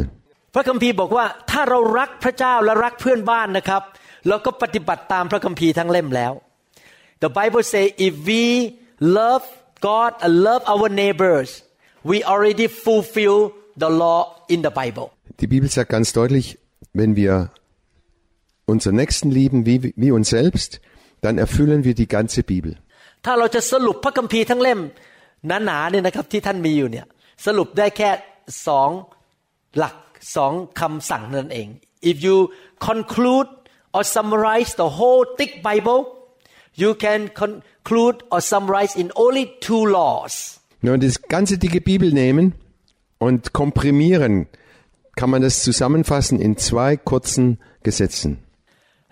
[0.55, 3.83] พระคัมภีร์บอกว่าถ้าเรารักพระเจ้าและรักเพื่อนบ้านนะครับ
[4.28, 6.34] เราก็ปฏิบัติตามพระคัมภีร์ทั้งเล่มแล้ว
[7.24, 8.44] The Bible say if we
[9.20, 9.44] love
[9.88, 11.50] God and love our neighbors
[12.10, 13.38] we already fulfill
[13.84, 14.22] the law
[14.54, 15.08] in the Bible
[15.42, 16.46] Die Bibel sagt ganz deutlich,
[16.94, 17.34] wenn wir
[18.66, 20.80] unseren Nächsten lieben wie, wie uns selbst,
[21.22, 22.74] dann erfüllen wir die ganze Bibel.
[23.26, 24.80] ถ้าเราจะสรุปพระคัมภีร์ทั้งเล่ม
[25.48, 27.06] หนาๆเนี่ยนะครับที่ท่านมีอยู่เนี่ย
[27.46, 28.10] สรุปได้แค่
[28.68, 28.90] สอง
[29.78, 29.96] หลัก
[30.36, 31.68] สองคำสั่งนั่นเอง
[32.10, 32.38] if you
[32.88, 33.50] conclude
[33.93, 36.01] or summarize the whole thick Bible
[36.75, 40.35] you can conclude or summarize in only two laws
[40.83, 42.55] Wenn wir das ganze dicke Bibel nehmen
[43.19, 44.47] und komprimieren,
[45.17, 48.31] kann man das zusammenfassen in zwei kurzen Gesetzen.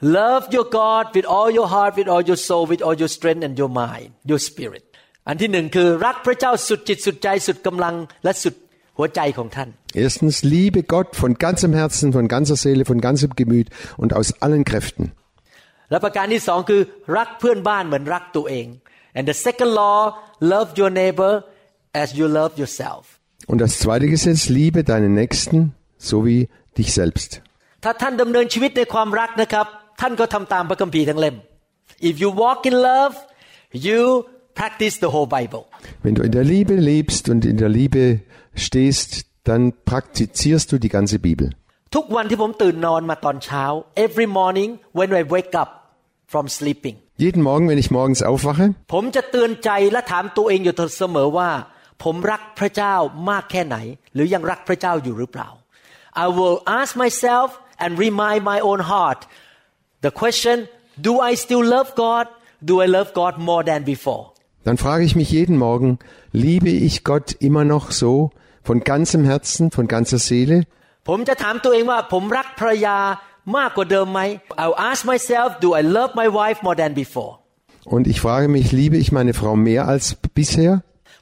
[0.00, 3.42] love your God with all your heart with all your soul with all your strength
[3.46, 4.84] and your mind your spirit
[5.28, 8.54] อันที่หนึ่งคือรักพระเจ้าสุดจิตสุดใจสุดกำลังและสุด
[8.98, 9.68] หัวใจของท่าน
[10.04, 13.68] Erstens, liebe Gott von ganzem Herzen, von ganzer Seele, von ganzem Gemüt
[14.02, 15.04] und aus allen Kräften.
[15.90, 16.80] และประการที่สองคือ
[17.16, 18.66] รักเพื่อนบ้านเหมือนรักตัวเอง
[19.16, 19.98] and the second law
[20.52, 21.32] love your neighbor
[22.02, 23.02] as you love yourself
[23.50, 25.56] Und das zweite Gesetz, liebe deinen Nächsten
[26.08, 26.40] so wie
[26.78, 27.30] dich selbst.
[27.84, 29.66] ถ้าท่านดำเนินชีวิตในความรักนะครับ
[30.00, 31.36] ท่านก็ทำตามพระคัมภีร์ทั้งเล่ม
[32.08, 33.14] if you walk in love
[33.86, 34.00] you
[34.60, 35.62] practice the whole Bible
[36.04, 38.02] Wenn du in der Liebe lebst und in der Liebe
[38.54, 39.10] stehst,
[39.48, 41.48] dann praktizierst du die ganze Bibel.
[41.94, 43.64] ทุกวันที่ผมตื่นนอนมาตอนเช้า
[44.06, 45.70] every morning when I wake up
[46.32, 51.50] from sleeping Jeden Morgen, wenn ich morgens aufwache, ผมจะเตือนใจและถามตัวเองอยู่เสมอว่า
[52.02, 52.94] ผมรักพระเจ้า
[53.30, 53.76] มากแค่ไหน
[54.14, 55.48] หรือยังรักพระเจ้าอยู่หรือเปล่า
[56.24, 57.48] I will ask myself
[57.82, 59.20] and remind my own heart
[60.04, 60.56] the question
[61.06, 62.26] do I still love God
[62.68, 64.24] do I love God more than before
[64.66, 66.00] dann frage ich mich jeden Morgen,
[66.32, 68.32] liebe ich Gott immer noch so,
[68.68, 70.58] von ganzem Herzen, von ganzer Seele?
[71.08, 72.98] ผมจะถามตัวเองว่าผมรักภรรยา
[73.56, 74.20] มากกว่าเดิมไหม
[74.62, 77.32] I'll ask myself do I love my wife more than before
[77.94, 80.04] Und ich frage mich, liebe ich meine Frau mehr als
[80.38, 80.74] bisher?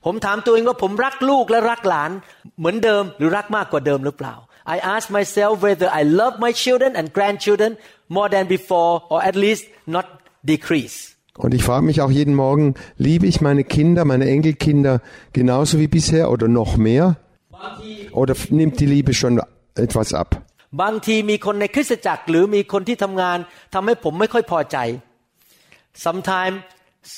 [0.04, 2.10] ผมถามตัวเองว่าผมรักลูกและรักหลาน
[2.58, 4.34] เหมือนเดิมหรือรักมากกว่าเดิมหรือเปล่า
[4.74, 7.70] I ask myself whether I love my children and grandchildren
[8.16, 10.06] more than before or at least not
[10.52, 10.98] decrease
[11.44, 14.94] Und ich frage mich auch jeden Morgen, liebe ich meine Kinder, meine Enkelkinder
[15.32, 17.06] genauso wie bisher oder noch mehr?
[18.20, 19.34] Oder nimmt die Liebe schon
[19.87, 20.30] etwas ab?
[20.82, 23.38] บางทีมีคนในคริสตจักรหรือมีคนที่ทำงาน
[23.74, 24.76] ทำให้ผมไม่ค่อยพอใจ
[26.04, 26.58] sometimes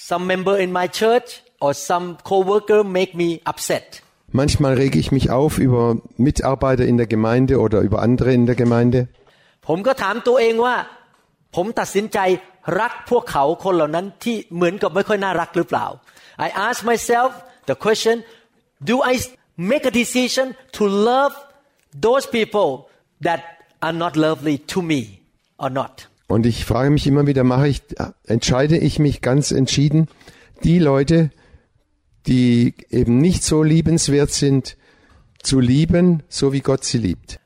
[0.09, 1.29] some member in my church
[1.64, 3.87] or some coworker make me upset
[4.40, 8.57] Manchmal rege ich mich auf über Mitarbeiter in der Gemeinde oder über andere in der
[8.62, 9.01] Gemeinde.
[9.66, 10.77] ผมก็ถามตัวเองว่า
[11.57, 12.19] ผมตัดสินใจ
[12.81, 15.87] รักพวกเขาคนเหล่านั้นที่เหมือนกับไม่ค่อยน่ารักหรือเปล่า
[16.47, 17.31] I ask myself
[17.69, 18.16] the question
[18.90, 19.14] do I
[19.62, 21.34] make a decision to love
[22.00, 22.89] those people
[23.21, 23.41] that
[23.82, 25.21] are not lovely to me
[25.58, 26.08] or not.
[26.28, 27.82] Und ich frage mich immer wieder, mache ich,
[28.26, 30.08] entscheide ich mich ganz entschieden,
[30.63, 31.32] die Leute,
[32.26, 34.78] die eben nicht so liebenswert sind,
[35.43, 37.39] zu lieben, so wie Gott sie liebt.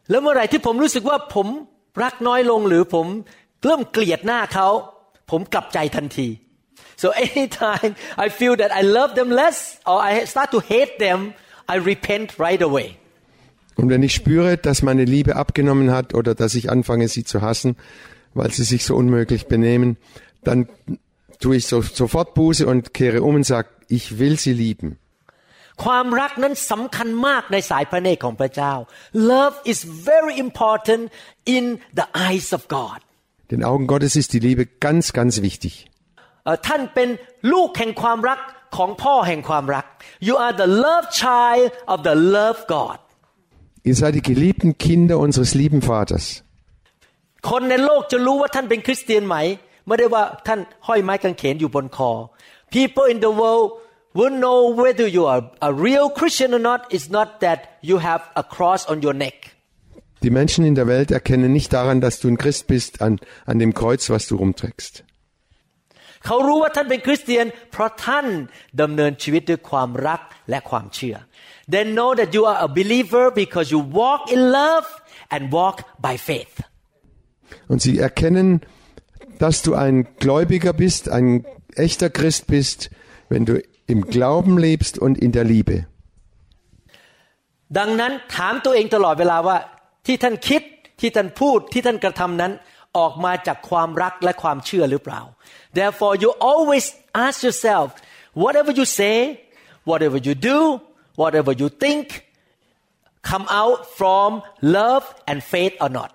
[6.97, 11.33] So anytime I feel that I love them less or I start to hate them,
[11.74, 12.88] I repent right away
[13.76, 17.40] Und wenn ich spüre, dass meine Liebe abgenommen hat oder dass ich anfange, sie zu
[17.40, 17.76] hassen,
[18.34, 19.96] weil sie sich so unmöglich benehmen,
[20.44, 20.68] dann
[21.40, 24.98] tue ich so, sofort Buße und kehre um und sage, ich will sie lieben.
[25.84, 28.72] ความรักนั้นสำคัญมากในสายพระเนตรของพระเจ้า
[29.32, 29.78] Love is
[30.10, 31.04] very important
[31.56, 31.64] in
[31.98, 32.98] the eyes of God
[33.52, 35.74] Den Augen Gottes ist die Liebe ganz, ganz wichtig.
[36.44, 37.08] เอ่อท่านเป็น
[37.52, 38.38] ลูกแห่งความรัก
[38.76, 39.86] ของพ่อแห่งความรัก
[40.28, 42.98] You are the love child of the love God
[43.88, 46.26] Ihr seid die geliebten Kinder unseres lieben Vaters.
[47.50, 49.36] คนในโลกจะรู้ว่าท่านเป็นคริสเตียนไหม
[49.86, 52.10] ไม่ได้ว่าท่านห้อยไม้กางเขนอยู่บนคอ
[52.76, 53.66] People in the world
[54.18, 56.80] will know whether you are a real Christian or not.
[56.94, 59.36] It's not that you have a cross on your neck.
[60.22, 63.58] Die Menschen in der Welt erkennen nicht daran, dass du ein Christ bist, an, an
[63.58, 65.04] dem Kreuz, was du rumträgst.
[66.26, 68.26] เขารู้ว่าท่านเป็นคริสเตียน เพราะท่าน
[68.80, 70.20] ดำเนินชีวิตด้วยความรัก
[70.50, 71.16] และความเชื่อ
[71.72, 74.86] They know that you are a believer because you walk in love
[75.34, 76.54] and walk by faith.
[77.68, 78.48] Und sie erkennen,
[79.38, 81.44] dass du ein Gläubiger bist, ein
[81.74, 82.90] echter Christ bist,
[83.28, 85.76] wenn du im Glauben lebst und in der Liebe.
[87.78, 89.56] ดังนั้นถามตัวเองตลอดเวลาว่า
[90.06, 90.62] ที่ท่านคิด
[91.00, 92.52] ที่ท่านพูดที่ท่านกระทำนั้น
[92.98, 95.20] ออกมาจากความรักและความเชื่อหรือเปล่า
[95.74, 96.84] Therefore you always
[97.26, 97.88] ask yourself
[98.44, 99.16] whatever you say
[99.90, 100.80] whatever you do
[101.22, 102.24] whatever you think
[103.30, 106.10] come out from love and faith or not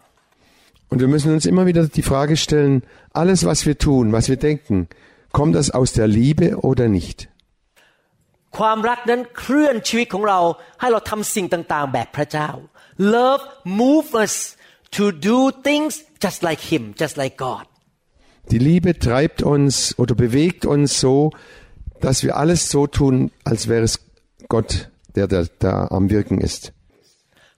[0.89, 4.37] Und wir müssen uns immer wieder die Frage stellen, alles, was wir tun, was wir
[4.37, 4.87] denken,
[5.31, 7.27] kommt das aus der Liebe oder nicht?
[8.57, 10.39] ความรักนั้นเคลื่อนชีวิตของเรา
[10.79, 12.49] ให้เราทำสิ่งต่าง ๆ แบบพระเจ้า
[13.15, 13.43] Love
[13.81, 14.35] move us
[14.95, 17.65] to do things just like Him just like God
[18.51, 21.31] Die Liebe treibt uns oder bewegt uns so,
[21.99, 23.99] dass wir alles so tun, als wäre es
[24.47, 26.71] Gott, der da, da am Wirken ist.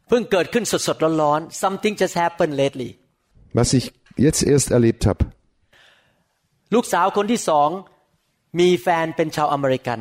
[0.08, 2.90] เพิ่งเกิดขึ้นสดๆร้อนๆ something just happened lately
[3.60, 3.86] Was ich
[4.26, 5.22] jetzt erst erlebt habe.
[6.74, 7.70] ลูกสาวคนที่สอง
[8.60, 10.00] มีแฟนเป็นชาวอเมริกัน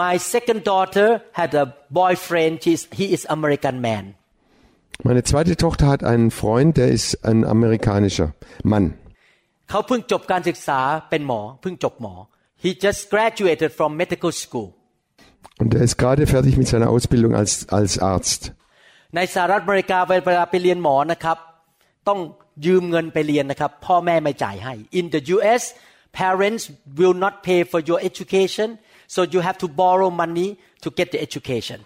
[0.00, 1.08] My second daughter
[1.40, 1.64] had a
[2.00, 4.04] boyfriend She's, he is American man
[5.08, 8.28] Meine zweite Tochter hat einen Freund, der ist ein amerikanischer
[8.64, 8.86] Mann.
[9.72, 12.14] เขาเพิ่งจบการศึกษาเป็นหมอเพิ่งจบหมอ
[12.64, 14.68] He just graduated from medical school
[15.60, 18.42] Und er ist gerade fertig mit seiner Ausbildung als, als Arzt.
[19.16, 21.38] ในสหรัฐอเมริกาเวลาไปเรียนหมอนะครับ
[22.08, 22.20] ต้อง
[22.66, 25.62] ยืมเงินไปเรียนนะครับ พ่อแม่ไม่จ่ายให้ In the U.S.
[26.22, 26.62] parents
[26.98, 28.68] will not pay for your education
[29.14, 30.48] so you have to borrow money
[30.84, 31.78] to get the education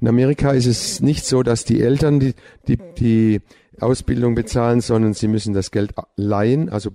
[0.00, 2.34] In Amerika ist es nicht so, dass die Eltern die,
[2.68, 3.40] die, die
[3.80, 6.90] Ausbildung bezahlen, sondern sie müssen das Geld leihen, also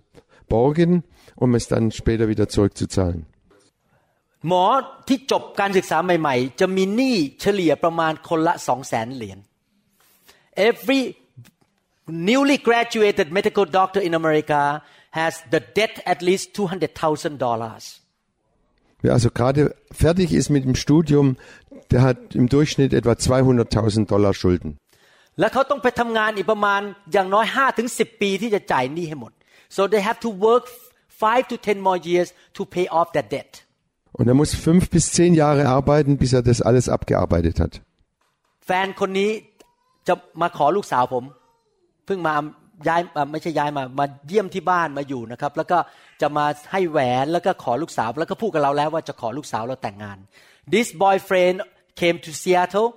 [0.49, 1.03] borgen,
[1.35, 3.25] um es dann später wieder zurückzuzahlen.
[4.47, 4.63] หมอ
[5.07, 9.39] ที่จบการศึกษาใหม่ ๆ จะมีหนี้เฉลี่ยประมาณคนละสองแสนเหรียญ
[10.69, 11.01] Every
[12.29, 14.61] newly graduated medical doctor in America
[15.19, 17.83] has the debt at least two hundred thousand dollars
[19.03, 21.35] Wer also gerade fertig ist mit dem Studium,
[21.91, 24.71] der hat im Durchschnitt etwa 200.000 Dollar Schulden.
[25.39, 26.81] และเขาต้องไปทำงานอีกประมาณ
[27.13, 29.31] อย่างน้อยห้าถึงสิปีที่จะจ่ายหนี้ให้หมด
[29.75, 30.63] so they have to work
[31.23, 33.51] five to ten more years to pay off that debt
[34.19, 37.73] Und er muss fünf bis zehn Jahre arbeiten, bis er das alles abgearbeitet hat.
[38.67, 39.31] แฟนคนนี้
[40.07, 41.23] จะมาขอลูกสาวผม
[42.05, 42.35] เพิ่งมา
[42.87, 45.77] ย้ายอ่าไม่ใช่ย้ายมามาเยี่ยมที่บ้านมาอยู่นะครับ แล้วก็
[46.21, 50.17] จะมาให้แหวนแล้วก็ขอลูกสาว แล้วก็พูดกับเราแล้วว่าจะขอลูกสาวเราแต่งงาน
[50.73, 51.57] This boyfriend
[52.01, 52.89] came to Seattle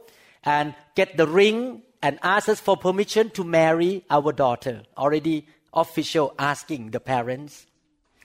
[0.57, 0.67] and
[0.99, 1.59] get the ring
[2.07, 5.37] and asked us for permission to marry our daughter already
[5.73, 7.67] official asking the parents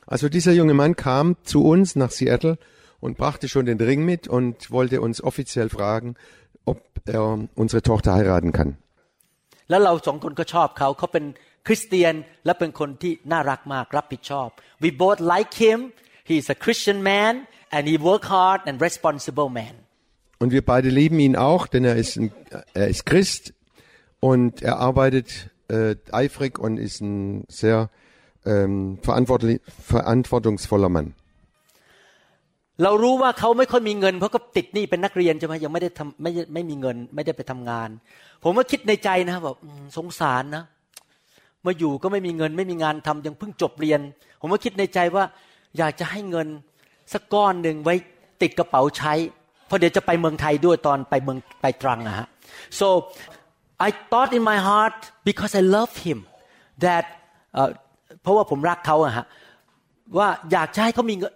[0.08, 2.58] Also dieser junge Mann kam zu uns nach Seattle
[3.00, 6.16] und brachte schon den Ring mit und wollte uns offiziell fragen,
[6.66, 8.78] ob er unsere Tochter heiraten kann.
[9.70, 11.26] แล้วเราสองคนก็ชอบเขาเขาเป็น
[11.68, 12.14] คริสเตียน
[12.46, 14.50] และเป็นคนที่น่ารักมากรับผิดชอบ
[14.84, 15.80] we both like him
[16.30, 17.34] he's a Christian man
[17.76, 19.74] and he work hard and responsible man
[20.42, 22.32] Und wir beide lieben ihn auch, denn er ist, ein,
[22.74, 23.54] er ist Christ
[24.20, 25.28] und er arbeitet
[25.69, 27.91] äh, eifrig und ist ein sehr
[28.45, 31.15] ähm, verantwortlich, verantwortungsvoller Mann.
[32.83, 37.89] เรารู้ว่าเขาไม่ค่อยมีเงินเพราะก็ติดหนี้เป็นนักเรียนใช่ไหมยังไม่ได้ทำไม่ไม่มีเงิน ไม่ได้ไปทำงาน
[38.43, 40.65] ผมก็คิดในใจนะแบบอืมสงสารนะ
[41.67, 44.01] มาอยู่ก็ไม่มีเงิน ไม่มีงานทำยังเพิ่งจบเรียน
[44.41, 45.25] ผมก็คิดในใจว่า
[45.79, 46.49] อยากจะให้เงิน
[47.13, 47.95] สักก้อนหนึ่งไว้
[48.43, 49.13] ติดกระเป๋าใช้
[49.67, 52.27] เพราะเดี๋ยวจะไปเมืองไทยด้วยตอนไปเมืองไปตรังอะฮะ
[52.79, 52.89] so
[53.88, 55.00] I thought in my heart
[55.30, 56.20] because I love him
[56.86, 57.06] that
[57.54, 57.70] เอ่อ
[58.22, 59.26] เพราะว่าผมรักเขาอะฮะ
[60.18, 61.34] ว่าอยากจะให้เขามีเงิน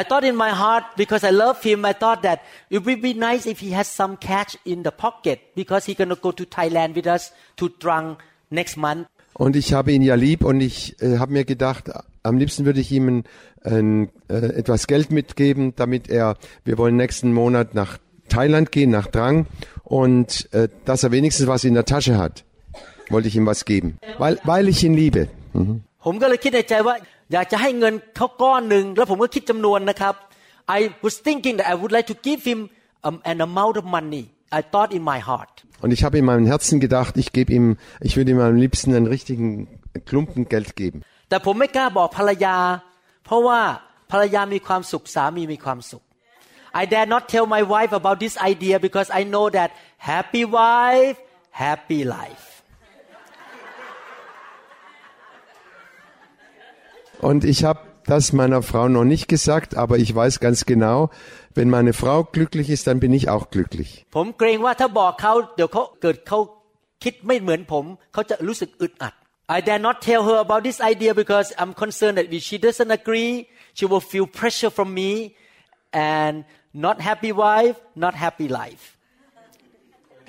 [0.00, 2.38] I thought in my heart because I love him I thought that
[2.74, 6.20] it would be nice if he has some cash in the pocket because he gonna
[6.26, 7.22] go to Thailand with us
[7.58, 8.06] to Trang
[8.58, 9.04] next month
[9.44, 11.90] Und ich habe ihn ja lieb und ich äh, habe mir gedacht,
[12.22, 13.24] am liebsten würde ich ihm ein,
[13.64, 17.98] ein, äh, etwas Geld mitgeben, damit er, wir wollen nächsten Monat nach
[18.28, 19.46] Thailand gehen, nach Drang
[19.84, 22.44] und äh, dass er wenigstens was in der Tasche hat,
[23.10, 25.28] wollte ich ihm was geben, weil, weil ich ihn liebe.
[25.52, 25.82] Mhm.
[26.04, 26.94] ผมก็เลยคิดในใจว่า
[27.32, 30.14] อยากจะให้เงินเขาก้อนหนึ่งแล้วผมก็คิดจำนวนนะครับ
[30.78, 32.60] I was thinking that I would like to give him
[33.06, 34.24] um, an amount of money
[34.58, 37.66] I thought in my heart Und ich habe in meinem Herzen gedacht, ich gebe ihm,
[38.00, 39.46] ich würde ihm am liebsten einen richtigen
[40.08, 40.98] Klumpen Geld geben.
[41.28, 42.56] แต่ผมไม่กล้าบอกภรรยา
[43.24, 43.60] เพราะว่า
[44.10, 46.02] ภรรยามีความสุขสามีมีความสุข
[46.73, 51.17] I dare not tell my wife about this idea because I know that happy wife,
[51.51, 52.63] happy life.
[57.21, 61.09] Und ich habe das meiner Frau noch nicht gesagt, aber ich weiß ganz genau,
[61.53, 64.05] wenn meine Frau glücklich ist, dann bin ich auch glücklich.
[69.51, 72.91] I dare not tell her about this idea because I'm concerned that if she doesn't
[72.91, 75.33] agree, she will feel pressure from me
[75.91, 78.97] and not happy wife not happy life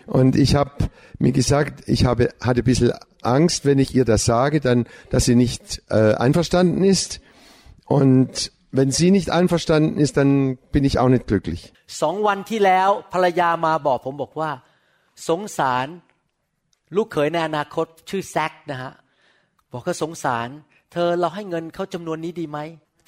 [0.07, 4.25] Und ich habe mir gesagt, ich habe, hatte ein bisschen Angst, wenn ich ihr das
[4.25, 7.21] sage, dann, dass sie nicht äh, einverstanden ist.
[7.85, 11.73] Und wenn sie nicht einverstanden ist, dann bin ich auch nicht glücklich.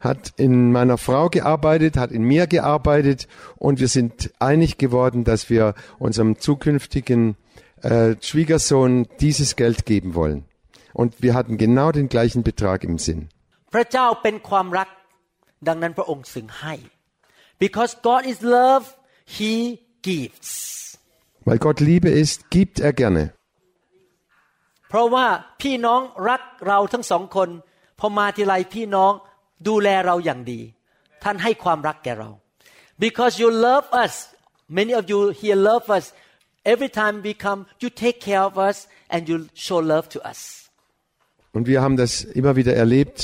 [0.00, 5.50] hat in meiner Frau gearbeitet, hat in mir gearbeitet und wir sind einig geworden, dass
[5.50, 7.36] wir unserem zukünftigen
[7.82, 10.44] äh, Schwiegersohn dieses Geld geben wollen.
[10.92, 13.28] Und wir hatten genau den gleichen Betrag im Sinn.
[13.74, 14.88] พระเจ้าเป็นความรัก
[15.68, 16.74] ดังนั้นพระองค์สึงให้
[17.64, 18.84] because God is love
[19.36, 19.54] He
[20.08, 20.52] gives
[21.48, 23.32] Weil Gott Liebe ist, gibt er gerne.
[24.93, 25.27] เพราะว่า
[25.61, 27.49] พี่น้องรักเราทั้งสองคน
[27.99, 29.11] พอมาทีไรพี่น้อง
[29.67, 30.59] ดูแลเราอย่างดี
[31.23, 32.29] ท่านให้ความรักแก่เรา
[33.05, 34.13] because you love us
[34.77, 36.05] many of you here love us
[36.73, 38.77] every time we come you take care of us
[39.13, 40.39] and you show love to us
[41.55, 43.17] Und wir haben das immer wieder erlebt.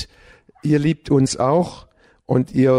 [0.71, 1.69] Ihr liebt uns auch
[2.33, 2.73] und ihr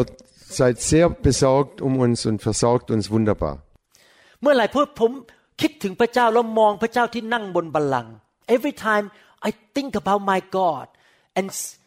[0.59, 3.55] seid sehr besorgt um uns und versorgt uns wunderbar.
[4.43, 5.13] เมื่อไหร่พวกผม
[5.61, 8.15] คิดถึงพระเจ้าแล้วมองพระเจ้าที่นั่งบนบัลลังก์
[8.56, 9.06] every time
[9.48, 10.88] I think about my God
[11.38, 11.78] and s-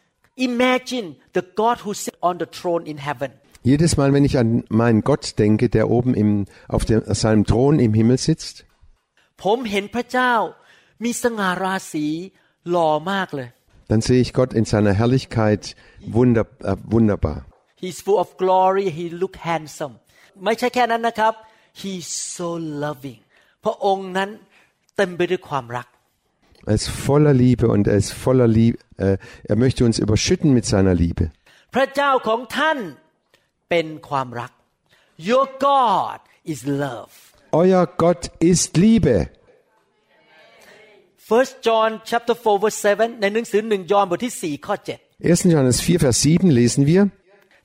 [0.49, 3.31] imagine the God who sits on the throne in heaven
[3.71, 7.79] Jedes Mal, wenn ich an meinen Gott denke, der oben im, auf dem, seinem Thron
[7.79, 8.55] im Himmel sitzt,
[9.43, 10.33] ผมเห็นพระเจ้า
[11.03, 12.05] มีสง่าราศี
[12.69, 13.49] หล่อมากเลย
[13.89, 15.63] dann sehe ich Gott in seiner Herrlichkeit
[16.17, 17.37] wunder, äh, wunderbar.
[17.83, 19.93] He's full of glory he look handsome
[20.43, 21.33] ไม่ใช่แค่นั้นนะครับ
[21.81, 22.49] He's so
[22.85, 23.19] loving
[23.63, 24.29] พระองค์นั้น
[24.97, 25.87] เต็มไปด้วยความรัก
[26.65, 28.77] Er ist voller Liebe und er ist voller Liebe.
[28.97, 31.25] Äh, er möchte uns überschütten mit seiner Liebe.
[31.75, 32.77] พระเจ้าของท่าน
[33.69, 34.51] เป็นความรัก
[35.29, 36.19] Your God
[36.53, 37.13] is love
[37.61, 39.15] Euer Gott ist Liebe.
[41.27, 45.51] 1 John chapter 4 verse 7 ในหนังสือ1ยอห์นบทที่4ข้อ7 1.
[45.51, 47.03] Johannes 4, Vers 7 lesen wir.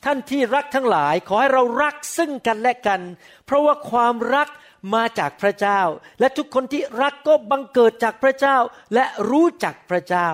[0.05, 3.01] ท่านที่รักทั้งหลายขอให้เรารักซึ่งกันและกัน
[3.47, 4.49] เพราะว่าความรัก
[4.93, 5.82] มาจากพระเจ้า
[6.19, 8.57] และทุกคนที่รักก็บังเกิดจากพระเจ้า
[8.93, 10.30] และรู้จักพระเจ้า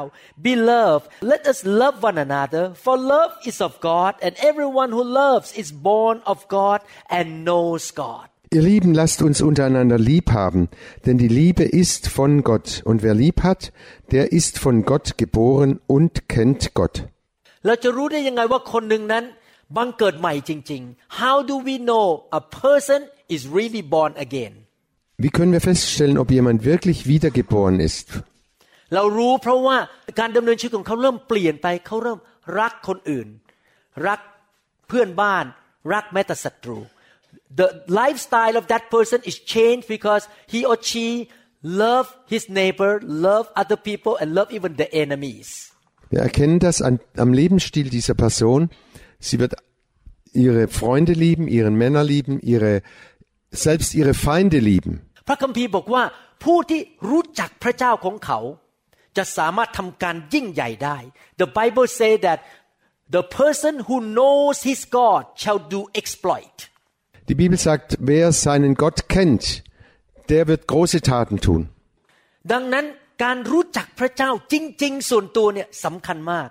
[0.45, 5.49] Beloved let us love one another for love is of God and everyone who loves
[5.61, 6.79] is born of God
[7.17, 8.25] and knows God
[8.55, 10.69] Ihr Lieben, lasst uns untereinander lieb haben,
[11.05, 13.73] denn die Liebe ist von Gott, und wer lieb hat,
[14.11, 16.95] der ist von Gott geboren und kennt Gott.
[17.65, 19.23] เราจะรู้ได้ยังไงว่าคนหนึ่งนั้น
[19.76, 22.06] บังเกิดใหม่จริง ๆ How do we know
[22.40, 23.00] a person
[23.34, 24.54] is really born again
[25.22, 28.06] Wie können wir feststellen, ob jemand wirklich wiedergeboren ist?
[28.94, 29.76] เรารู้เพราะว่า
[30.18, 32.18] การดำเนินชีวิตของเขาเริ่มเปลี่ยนไปเขาเริ่ม
[32.58, 33.28] รักคนอื่น
[34.06, 34.20] รัก
[34.88, 35.44] เพื่อนบ้าน
[35.92, 36.78] รักแม้แต่ศัตรู
[37.60, 37.68] The
[38.00, 40.22] lifestyle of that person is changed because
[40.52, 41.06] he or she
[41.84, 42.92] love his neighbor
[43.28, 45.48] love other people and love even the enemies
[46.12, 48.68] Wir erkennen das an, am Lebensstil dieser Person.
[49.26, 49.54] Sie wird
[50.32, 52.82] ihre Freunde lieben, ihren Männer lieben, ihre,
[53.50, 54.92] selbst ihre Feinde lieben.
[55.28, 56.02] พระคัมภีร์บอกว่า
[56.44, 56.80] ผู้ที่
[57.10, 58.38] รู้จักพระเจ้าของเขา
[59.16, 60.98] จะสามารถทำการยิ่งใหญ่ได้
[61.42, 62.38] The Bible say that
[63.16, 66.56] the person who knows his God shall do exploit
[67.30, 69.62] Die Bibel sagt, wer seinen Gott kennt,
[70.30, 71.62] der wird große Taten tun.
[72.52, 72.86] ดังนั้น
[73.24, 76.48] การรู้จักพระเจ้าจริง ๆ ส่วนตัวเนี่ยสำคัญมาก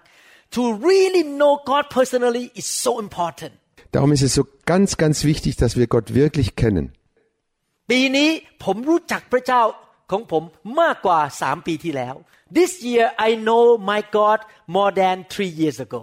[0.57, 3.53] To really know God personally is so important
[3.91, 6.85] Darum ist es so ganz, ganz wichtig, dass wir Gott wirklich kennen.
[7.89, 8.29] ปีนี้
[8.63, 9.61] ผมรู้จักพระเจ้า
[10.11, 10.43] ของผม
[10.81, 12.15] มากกว่าสามปีที่แล้ว
[12.57, 14.39] This year I know my God
[14.75, 16.01] more than three years ago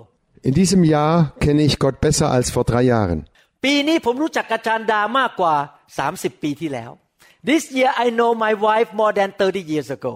[0.49, 3.21] In diesem Jahr kenne ich Gott besser als vor drei Jahren.
[3.65, 5.55] ปีนี้ผมรู้จักอาจารย์ดามากกว่า
[5.99, 6.91] 30 ปีที่แล้ว
[7.49, 10.15] This year I know my wife more than 30 years ago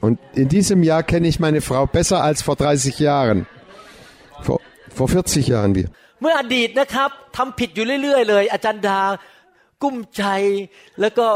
[0.00, 3.46] Und in diesem Jahr kenne ich meine Frau besser als vor 30 Jahren.
[4.42, 5.88] Vor, vor 40 Jahren wir.
[6.20, 9.00] เมื่ออดีตนะครับทำผิดอยู่เรื่อยๆเลยอาจารย์ดา
[9.82, 10.24] กุ้มใจ
[11.00, 11.26] แล้วก็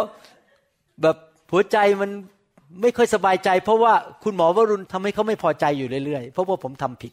[1.02, 1.16] แบบ
[1.52, 2.10] หัวใจมัน
[2.82, 3.92] ไม่ค่อยสบายใจ เพราะว่า
[4.24, 7.12] คุณหมอวรุณทำให้เขาไม่พอใจอยู่เรื่อยๆเพราะว่าผมทำผิด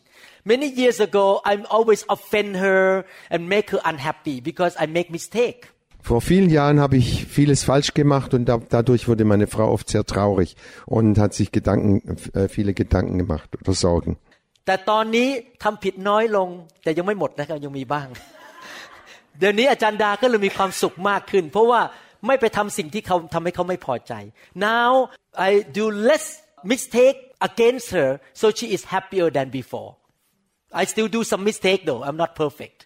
[0.52, 2.82] Many years ago I'm always offend her
[3.34, 5.60] and make her unhappy because I make mistake
[6.05, 9.91] Vor vielen Jahren habe ich vieles falsch gemacht und da, dadurch wurde meine Frau oft
[9.91, 11.93] sehr traurig und hat sich Gedanken,
[12.35, 14.17] äh, viele Gedanken gemacht oder Sorgen.
[14.67, 15.29] แต่ตอนนี้
[15.63, 16.49] ทำผิดน้อยลง
[16.83, 18.09] แต่ยังไม่หมดนะครับยังมีบ้าง
[19.39, 21.81] เดี๋ยวนี้อาจารย์ดาก็เลยมีความสุขมากขึ้น เพราะว่า
[22.27, 24.13] ไม่ไปทำสิ่งที่เขาทำให้เขาไม่พอใจ
[24.71, 24.91] now
[25.49, 26.25] I do less
[26.73, 29.91] mistake against her so she is happier than before
[30.81, 32.79] I still do some mistake though I'm not perfect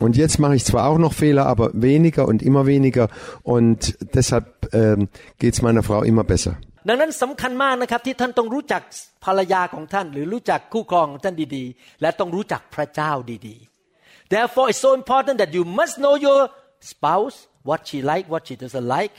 [0.00, 3.08] Und jetzt mache ich zwar auch noch Fehler, aber weniger und immer weniger
[3.42, 5.08] und deshalb ähm,
[5.38, 6.56] geht es meiner Frau immer besser.
[6.88, 8.82] ดังนั้นสำคัญมากนะครับที่ท่านต้องรู้จัก
[9.24, 13.12] ภรรยาของท่าน หรือรู้จักคู่ครองของท่านดีๆ และต้องรู้จักพระเจ้า
[13.48, 16.40] ดีๆ Therefore it's so important that you must know your
[16.92, 17.36] spouse
[17.68, 19.16] what she like what she doesn't like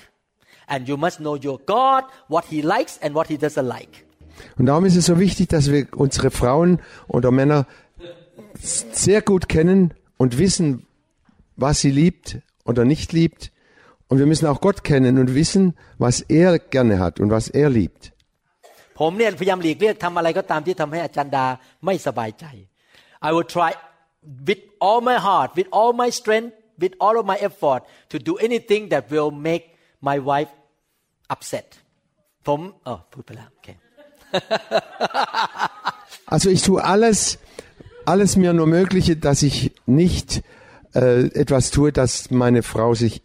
[0.73, 3.93] and you must know your God what he likes and what he doesn't like
[4.59, 7.65] Und darum ist es so wichtig, dass wir unsere Frauen oder Männer
[8.59, 9.79] sehr gut kennen
[10.21, 10.85] und wissen,
[11.55, 13.51] was sie liebt oder nicht liebt.
[14.09, 17.69] Und wir müssen auch Gott kennen und wissen, was er gerne hat und was er
[17.69, 18.03] liebt.
[18.99, 21.45] ผมเนี่ยพยายามหลีกเลี่ยงทำอะไรก็ตามที่ทำให้อาจารย์ดา
[21.85, 22.45] ไม่สบายใจ
[23.27, 23.71] I will try
[24.47, 27.81] with all my heart with all my strength with all of my effort
[28.11, 29.63] to do anything that will make
[30.09, 30.51] my wife
[31.35, 31.67] upset
[32.47, 33.67] ผมเออพูดไปแล้วโอเค
[36.33, 37.19] Also ich tue alles,
[38.05, 40.43] alles mir nur Mögliche, dass ich nicht
[40.93, 43.21] äh, etwas tue, dass meine Frau sich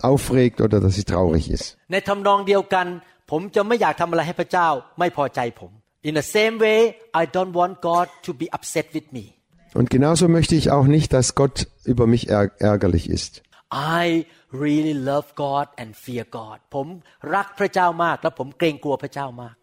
[0.00, 1.66] aufregt oder dass sie traurig ist.
[1.92, 2.86] ในทำนองเดียวกัน
[3.30, 4.68] ผมจะไม่อยากทำอะไรให้พระเจ้า
[4.98, 5.72] ไม่พอใจผม
[6.08, 6.80] In the same way
[7.20, 9.24] I don't want God to be upset with me
[9.78, 11.56] Und genauso möchte ich auch nicht, dass Gott
[11.92, 13.32] über mich ärg ärgerlich ist.
[14.02, 14.06] I
[14.64, 16.86] really love God and fear God ผม
[17.34, 19.54] รักพระเจ้ามาก และผมเกรงกลัวพระเจ้ามาก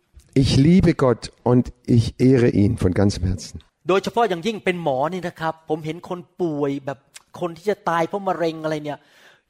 [0.43, 1.65] Ich liebe Gott und
[1.97, 3.57] ich ehre ihn von ganzem Herzen.
[3.88, 6.98] โดยเฉพาะอย่างยิ่งเป็นหมอนี่นะครับ ผมเห็นคนป่วยแบบ
[7.40, 8.98] คนที่จะตายเพราะมะเร็งอะไรเนี่ย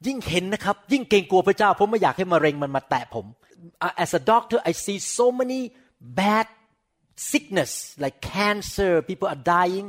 [0.06, 3.26] ยิ่งเห็นนะครับ ยิ่งเกรงกลัวพระเจ้า ผมไม่อยากให้มะเร็งมันมาแตะผม
[4.04, 5.60] As a doctor I see so many
[6.20, 6.46] bad
[7.30, 7.72] sickness
[8.02, 9.86] like cancer people are dying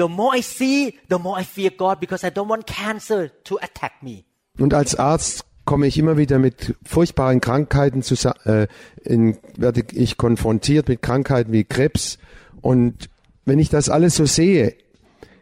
[0.00, 0.78] the more I see
[1.12, 4.16] the more I fear God because I don't want cancer to attack me
[4.64, 8.66] Und als Arzt komme ich immer wieder mit furchtbaren Krankheiten zusammen, äh,
[9.04, 12.18] in, werde ich konfrontiert mit Krankheiten wie Krebs.
[12.60, 13.08] Und
[13.45, 14.75] wenn ich das alles so sehe,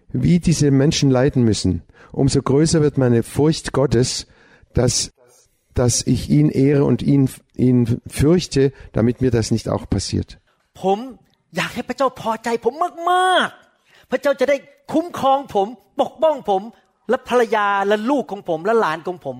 [0.09, 4.28] wie diese Menschen leiden müssen, umso größer wird meine Furcht Gottes,
[4.74, 5.11] dass,
[5.74, 10.39] dass ich ihn ehre und ihn, ihn fürchte, damit mir das nicht auch passiert.
[10.84, 10.99] ผม
[11.55, 12.74] อยากให้พระเจ้าพอใจผม
[13.11, 14.57] มากๆ พระเจ้าจะได้
[14.93, 15.68] คุ้มครองผม
[16.01, 16.61] ปกป้องผม
[17.09, 19.38] และภรรยาและลูกของผมและหลานของผม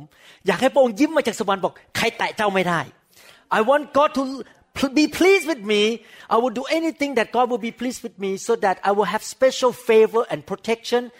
[0.48, 2.80] อยากให้พระองค์ยิ้มมาจากสวรรค์บอกใครแตะเจ้าไม่ได้
[3.58, 4.24] I want God to
[4.95, 6.05] be pleased with me.
[6.29, 9.05] I will do anything that God will be pleased with me so that I will
[9.05, 11.11] have special favor and protection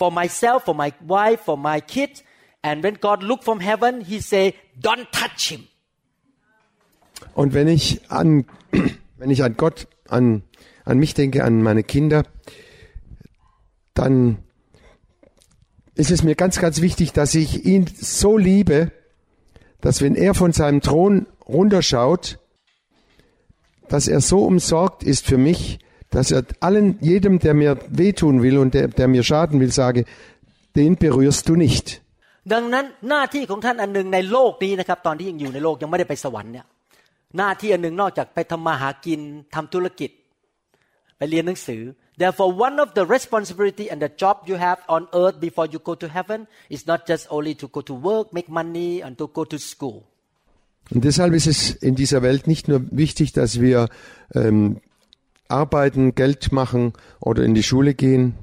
[0.00, 2.22] for myself for my wife for my kids
[2.62, 5.68] and when God look from heaven he say don't touch him.
[7.34, 8.46] Und wenn ich an,
[9.18, 10.42] wenn ich an Gott, an,
[10.84, 12.24] an mich denke, an meine Kinder,
[13.92, 14.38] dann
[15.94, 18.92] ist es mir ganz, ganz wichtig, dass ich ihn so liebe,
[19.82, 22.38] dass wenn er von seinem Thron runterschaut,
[23.89, 28.57] dass er so umsorgt ist für mich, dass er allen, jedem, der mir wehtun will
[28.57, 30.05] und der, der mir schaden will, sage,
[30.75, 32.01] den berührst du nicht.
[32.53, 36.65] ดังนั้นหน้าที่ของท่านอันหนึ่งในโลกนี้นะครับตอนที่ยังอยู่ในโลกยังไม่ได้ไปสวรรค์เนี่ย
[37.37, 39.19] หน้าที่อันหนึ่งนอกจากไปทำมาหากิน
[39.55, 40.09] ทำธุรกิจ
[41.17, 41.81] ไปเรียนหนังสือ
[42.21, 45.93] therefore one of the responsibility and the job you have on earth before you go
[46.01, 46.39] to heaven
[46.75, 49.99] is not just only to go to work make money and to go to school
[50.93, 53.89] Und deshalb ist es in dieser Welt nicht nur wichtig, dass wir
[54.33, 54.81] ähm,
[55.47, 58.35] arbeiten, Geld machen oder in die Schule gehen.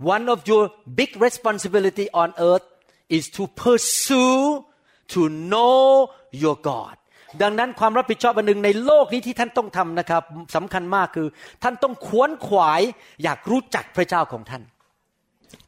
[0.00, 2.64] one of your big responsibility on earth
[3.08, 4.64] is to pursue
[5.08, 6.96] to know your God
[7.42, 10.22] ดังนั้นความรับผิดชอบอันหนึ่งในโลกนี้ที่ท่านต้องทำนะครับ
[10.56, 11.28] สำคัญมากคือ
[11.62, 12.82] ท่านต้องขวนขวาย
[13.24, 14.62] อยากรู้จักพระเจ้าของท่าน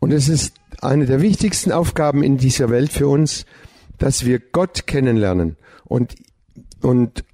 [0.03, 0.53] Und es ist
[0.91, 3.31] eine der wichtigsten Aufgaben in dieser Welt für uns,
[4.03, 5.49] dass wir Gott kennenlernen
[5.87, 6.15] und,
[6.83, 7.25] und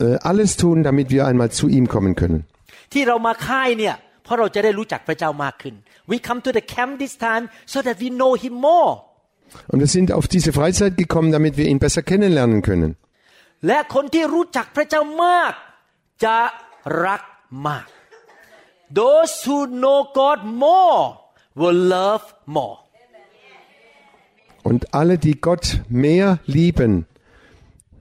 [0.00, 2.40] äh, alles tun, damit wir einmal zu ihm kommen können.
[2.92, 3.94] ที่เรามาค่ายเนี่ย
[4.24, 5.74] เพราะเราจะได้รู้จักพระเจ้ามากขึ้น
[6.10, 8.92] we come to the camp this time so that we know him more
[9.70, 12.90] Und wir sind auf diese Freizeit gekommen, damit wir ihn besser kennenlernen können.
[13.66, 15.52] และคนที่รู้จักพระเจ้ามาก
[16.24, 16.38] จะ
[17.06, 17.22] รัก
[17.66, 17.86] มาก
[19.00, 21.00] those who know God more
[21.60, 22.24] will love
[22.56, 22.76] more
[24.68, 26.92] Und alle, die Gott mehr lieben,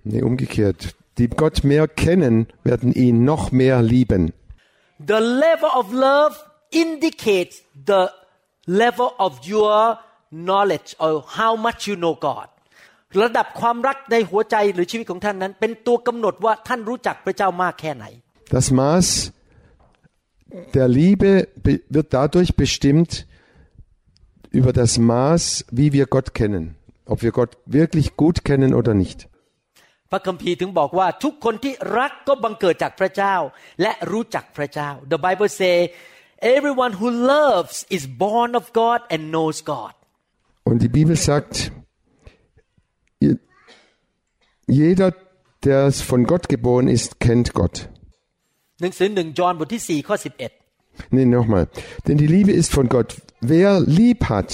[0.04, 4.34] nee, umgekehrt, die Gott mehr kennen, werden ihn noch mehr lieben.
[5.14, 6.34] the level of love
[6.72, 7.56] indicates
[7.92, 8.04] the
[8.66, 10.00] level of your
[10.32, 12.48] knowledge or how much you know God
[13.22, 18.06] ระดับความรักในหัวใจหรือชีวิตของท่านนั้น เป็นตัวกำหนดว่าท่านรู้จักพระเจ้ามากแค่ไหน
[18.56, 19.08] Das Maß
[20.78, 21.32] der Liebe
[21.66, 23.12] be- wird dadurch bestimmt
[24.60, 26.64] über das Maß, wie wir Gott kennen.
[27.06, 29.20] Ob wir Gott wirklich gut kennen oder nicht.
[30.12, 33.36] พระคัมภีร์ถึงบอกว่าทุกคนที่รักก็บังเกิดจากพระเจ้า
[33.82, 35.76] และรู้จักพระเจ้า The Bible say
[36.56, 39.94] everyone who loves is born of God and knows God
[40.70, 41.54] Und die Bibel sagt,
[43.26, 43.40] ihr-
[44.68, 45.10] jeder,
[45.64, 47.76] der von Gott geboren ist, kennt Gott.
[48.82, 50.52] หนังสือหนึ่งจอห์นบทที่4ข้อ11
[51.16, 51.66] Nee, nochmal.
[52.06, 53.10] Denn die Liebe ist von Gott.
[53.54, 54.50] Wer lieb hat,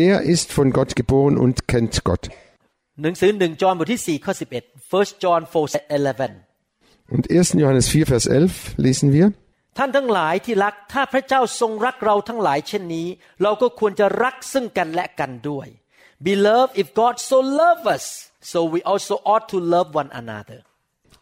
[0.00, 2.24] der ist von Gott geboren und kennt Gott.
[3.01, 6.31] หนังสือหนึ่งจอห์นบทที่4ข้อ11 First John 4:11
[7.15, 7.59] Und 1.
[7.61, 8.53] Johannes 4, Vers 11
[8.85, 9.27] lesen wir.
[9.77, 13.07] ท่านทั้งหลายที่รักถ้าพระเจ้าทรงรักเราทั้งหลายเช่นนี้
[13.41, 15.67] เราก็ควรจะรักซึ่งกันและกันด้วย
[16.27, 18.05] Beloved if God so love us
[18.51, 20.59] so we also ought to love one another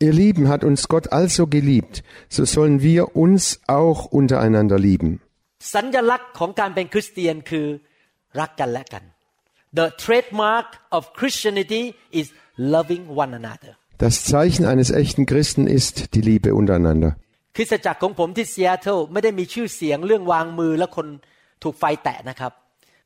[0.05, 1.95] Ihr Lieben hat uns Gott also geliebt,
[2.35, 3.43] so sollen wir uns
[3.79, 5.11] auch untereinander lieben.
[5.75, 7.67] สัญลักษณ์ของการเป็นคริสเตียนคือ
[8.39, 9.03] รักกันและกัน
[9.80, 11.84] The trademark of Christianity
[12.20, 12.26] is
[12.76, 13.72] loving one another
[14.04, 17.10] Das Zeichen eines echten Christen ist die Liebe untereinander.
[17.56, 21.06] คริสตจักรของผมที่ซีแอตเทิลไม่ได้มีชื่อเสียงเรื่องวางมือและคน
[21.62, 22.52] ถูกไฟแตะนะครับ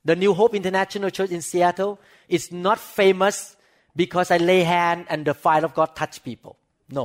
[0.09, 1.95] The New Hope International Church in Seattle
[2.37, 3.37] is not famous
[4.03, 6.53] because I lay hand and the fire of God touch people.
[6.99, 7.05] No.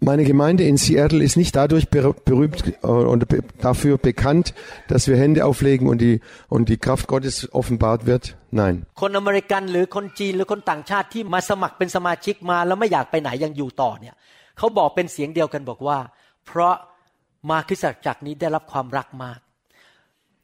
[0.00, 3.26] meine Gemeinde in Seattle ist nicht dadurch berühmt äh, und
[3.58, 4.54] dafür bekannt,
[4.88, 8.36] dass wir Hände auflegen und die, und die Kraft Gottes offenbart wird.
[8.50, 8.86] Nein.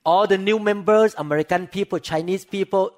[0.04, 2.92] All the new members, American people, Chinese people,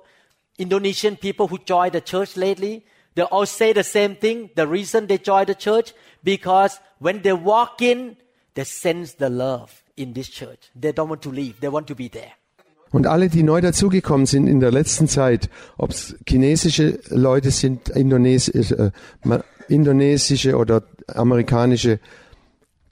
[0.59, 2.83] Indonesian people who joined the church lately,
[3.18, 7.34] they all say the same thing the reason they join the church because when they
[7.34, 8.18] walk in
[8.56, 11.96] they sense the love in this church they don't want to leave they want to
[11.96, 12.34] be there
[12.92, 17.90] Und alle, die neu dazugekommen sind in der letzten Zeit, ob es chinesische Leute sind,
[17.90, 18.94] indonesische,
[19.26, 22.00] äh, indonesische oder amerikanische,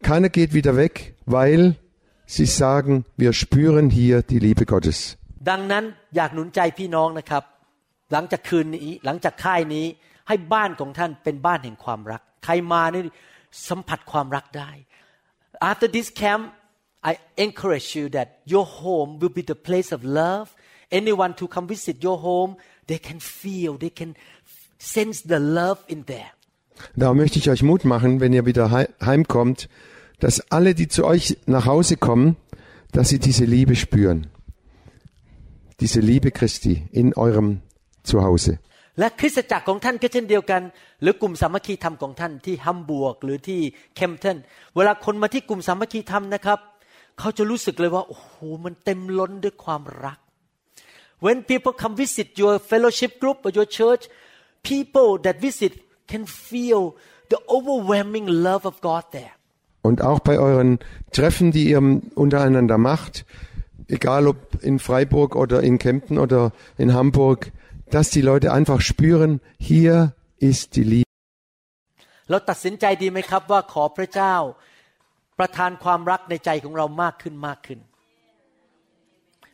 [0.02, 1.76] keiner geht wieder weg, weil
[2.26, 5.18] sie sagen, wir spüren hier die Liebe Gottes.
[5.50, 5.84] ดังนั้น
[6.16, 7.44] อยากหนุนใจพี่น้องนะครับ
[8.12, 9.86] หลังจากคืนนี้หลังจากค่ายนี้
[10.28, 13.02] ให้บ้านของท่านเป็นบ้านแห่งความรัก ใครมานี่
[13.70, 14.72] สัมผัสความรักได้
[15.72, 16.44] After this camp
[17.10, 17.12] I
[17.46, 20.48] encourage you that your home will be the place of love
[21.00, 22.52] anyone to come visit your home
[22.89, 24.12] they can feel they can
[24.96, 26.32] sense the love in there
[26.96, 29.70] Da möchte ich euch Mut machen, wenn ihr wieder heimkommt,
[30.20, 32.38] dass alle, die zu euch nach Hause kommen,
[32.92, 34.28] dass sie diese Liebe spüren.
[35.80, 37.62] Diese Liebe Christi in eurem
[38.04, 38.60] Zuhause.
[38.99, 40.63] และคริสตจักรของท่านก็เช่นเดียวกัน
[41.03, 43.61] หรือกลุ่มสามัคคีธรรมของท่านที่ฮัมบวกหรือที่
[43.97, 44.39] เคมเทน
[44.75, 46.59] เวลาคนมาที่กลุ่มสามัคคีธรรมนะครับ
[47.19, 48.33] เขาจะรู้สึกเลยว่า โอ้โห
[48.65, 50.19] มันเต็มล้นด้วยความรัก
[51.25, 54.05] When people come visit your fellowship group or your church
[54.71, 55.73] people that visit
[56.11, 56.83] can feel
[57.33, 59.35] the overwhelming love of God there
[59.89, 60.71] Und auch bei euren
[61.13, 61.81] Treffen, die ihr
[62.25, 63.25] untereinander macht,
[63.89, 67.53] egal ob in Freiburg oder in Kempten oder in Hamburg,
[67.94, 70.16] dass die Leute einfach spüren, hier
[70.50, 71.12] ist die Liebe.
[72.30, 74.36] เราตัดสินใจดีไหมครับว่าขอพระเจ้า
[75.39, 77.80] ประทานความรักในใจของเรามากขึ้นมากขึ้น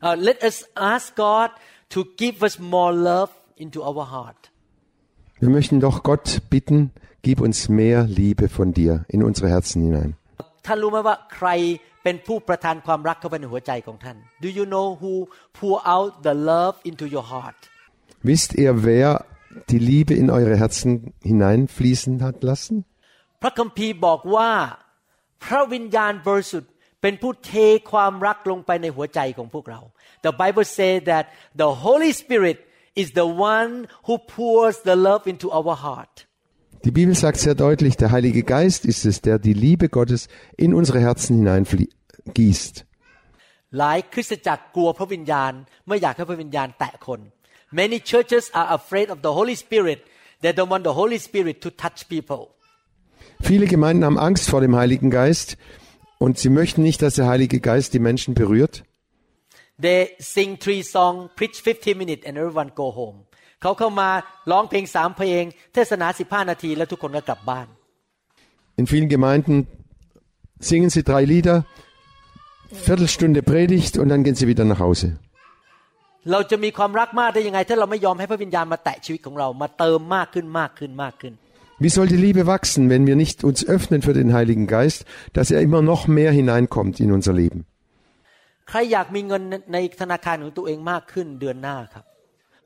[0.05, 0.57] uh, Let us
[0.93, 1.49] ask God
[1.93, 3.31] to give us more love
[3.63, 4.41] into our heart
[5.43, 6.77] Wir möchten doch Gott bitten,
[7.21, 10.11] gib uns mehr Liebe von dir in unsere Herzen hinein.
[10.65, 11.49] ท่านรู้ไหมว่าใคร
[12.03, 15.13] เป็นผู้ประทานความรักเข้าไปในหัวใจของท่าน Do you know who
[15.59, 17.59] pour out the love into your heart
[18.23, 19.25] Wisst ihr, wer
[19.69, 22.77] die Liebe in eure Herzen hineinfließen hat lassen?
[23.41, 24.51] พระคัมภีร์บอกว่า
[25.45, 26.71] พระวิญญาณบริสุทธิ์
[27.01, 27.53] เป็นผู้เท
[27.91, 29.81] ความรักลงไปในหัวใจของพวกเรา
[30.25, 31.25] The Bible says that
[31.61, 32.57] the Holy Spirit
[33.01, 33.71] is the one
[34.07, 36.15] who pours the love into our heart
[36.85, 40.73] Die Bibel sagt sehr deutlich, der Heilige Geist ist es, der die Liebe Gottes in
[40.79, 42.75] unsere Herzen hineingießt.
[43.77, 45.51] หลายคริสตจักรกลัวพระวิญญาณ
[45.88, 47.19] ไม่อยากให้พระวิญญาณแตะคน
[47.71, 49.99] Many churches are afraid of the Holy Spirit
[50.41, 52.41] they don't want the Holy Spirit to touch people
[53.41, 55.57] Viele Gemeinden haben Angst vor dem Heiligen Geist
[56.17, 58.83] und sie möchten nicht, dass der Heilige Geist die Menschen berührt.
[59.79, 63.19] They sing three song preach 15 minutes and everyone go home
[63.61, 64.09] เขาเข้ามา
[64.51, 67.67] ร้องเพลงสามเพลง เทศนาสิบห้านาทีแล้วทุกคนก็กลับบ้าน
[68.79, 69.55] In vielen Gemeinden
[70.69, 71.57] singen sie drei Lieder,
[72.88, 75.07] Viertelstunde Predigt und dann gehen sie wieder nach Hause.
[76.31, 81.33] เราจะมีความรักมากได้ยังไง ถ้าเราไม่ยอมให้พระวิญญาณมาแตะชีวิตของเรามาเติมมากขึ้นมากขึ้นมากขึ้น
[81.83, 85.51] Wie soll die Liebe wachsen, wenn wir nicht uns öffnen für den Heiligen Geist, dass
[85.51, 87.59] er immer noch mehr hineinkommt in unser Leben?
[88.69, 89.41] ใครอยากมีเงิน
[89.73, 92.05] ในธนาคารของตัวเองมากขึ้นเดือนหน้าครับ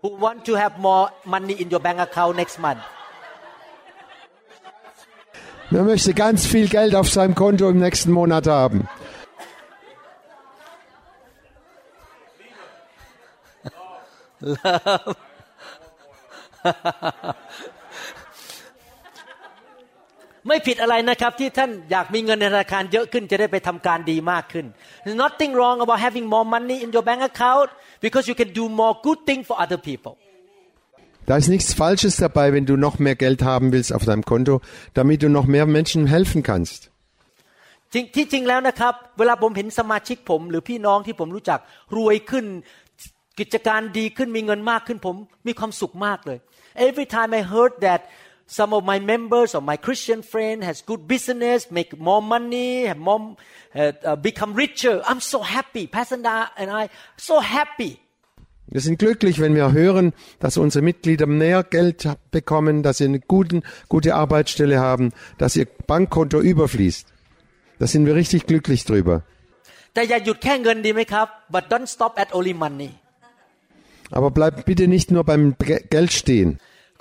[0.01, 2.83] Who want to have more money in your bank account next month
[5.73, 8.79] Wer möchte ganz viel Geld auf seinem Konto im nächsten Monat haben?
[20.46, 24.66] ไม่ผิดอะไรนะครับที่ท่านอยากมีเงินในธนาคารเยอะขึ้นจะได้ไปทำการดีมากขึ้น
[25.02, 27.68] There's nothing wrong about having more money in your bank account
[28.04, 30.14] because you can do more good thing for other people
[31.28, 34.60] Da ist nichts Falsches dabei, wenn du noch mehr Geld haben willst auf deinem Konto,
[34.94, 36.80] damit du noch mehr Menschen helfen kannst.
[37.92, 41.60] จริงที่จริงแล้วนะครับ เวลาผมเห็นสมาชิกผม หรือพี่น้องที่ผมรู้จัก
[41.96, 42.44] รวยขึ้น
[43.39, 45.15] กิจการดีขึ้นมีเงินมากขึ้นผม
[45.47, 46.39] มีความสุขมากเลย
[46.87, 48.01] Every time I heard that
[48.57, 53.01] some of my members or my Christian friend has good business make more money have
[53.09, 53.21] more
[53.81, 56.83] uh, uh, become richer I'm so happy Pastor Da and I
[57.29, 57.91] so happy
[58.73, 63.19] Wir sind glücklich, wenn wir hören, dass unsere Mitglieder mehr Geld bekommen, dass sie eine
[63.19, 67.05] guten, gute Arbeitsstelle haben, dass ihr Bankkonto überfließt.
[67.79, 69.23] Da sind wir richtig glücklich drüber.
[69.93, 72.91] แต่อย่าหยุดแค่เงินดีไหมครับ but don't stop at only money
[74.17, 76.49] Aber bleibt bitte nicht nur beim Ge- Geld stehen.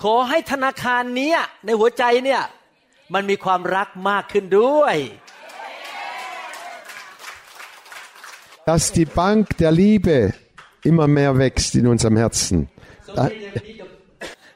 [0.02, 2.42] ขอให้ธนาคารเนี้ยในหัวใจเนี่ย
[3.14, 4.96] มันมีความรักมากขึ้นด้วย
[8.66, 10.16] Dass die Bank der Liebe
[10.90, 12.68] immer mehr wächst in unserem Herzen.
[13.16, 13.30] Da-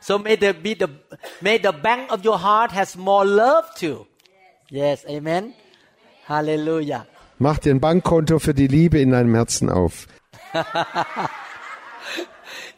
[0.09, 0.89] So may the be the
[1.47, 3.97] may the bank of your heart has more love too.
[4.81, 5.43] Yes, amen.
[6.33, 7.03] Hallelujah.
[7.39, 10.07] Mach dir ein Bankkonto für die Liebe in deinem Herzen auf.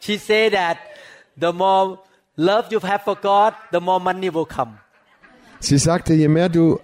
[0.05, 0.77] She said that
[1.39, 1.99] the more
[2.49, 4.73] love you have for God, the more money will come.
[5.59, 6.79] Sie sagte, je mehr du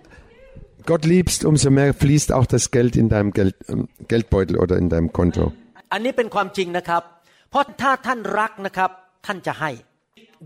[0.86, 4.90] Gott liebst, umso mehr fließt auch das Geld in deinem Geld, ähm, Geldbeutel oder in
[4.90, 5.54] deinem Konto.
[5.94, 7.04] อันนี้เป็นความจริงนะครับ
[7.50, 8.90] เพราะถ้าท่านรักนะครับ
[9.26, 9.72] ท่านจะให้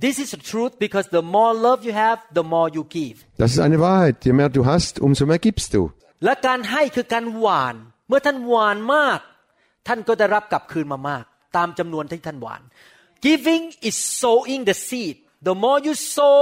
[0.05, 3.49] This is the truth because the more love you have the more you give Das
[3.55, 4.17] ist eine Wahrheit.
[4.27, 5.81] Je mehr du hast, umso mehr gibst du.
[6.25, 7.75] และการให้คือการหวาน
[8.07, 9.19] เมื่อท่านหวานมาก
[9.87, 12.61] ท่านก็ได้รับกลับคืนมามาก ตามจำนวนที่ท่านหวาน
[13.27, 15.15] Giving is sowing the seed
[15.47, 16.37] the more you sow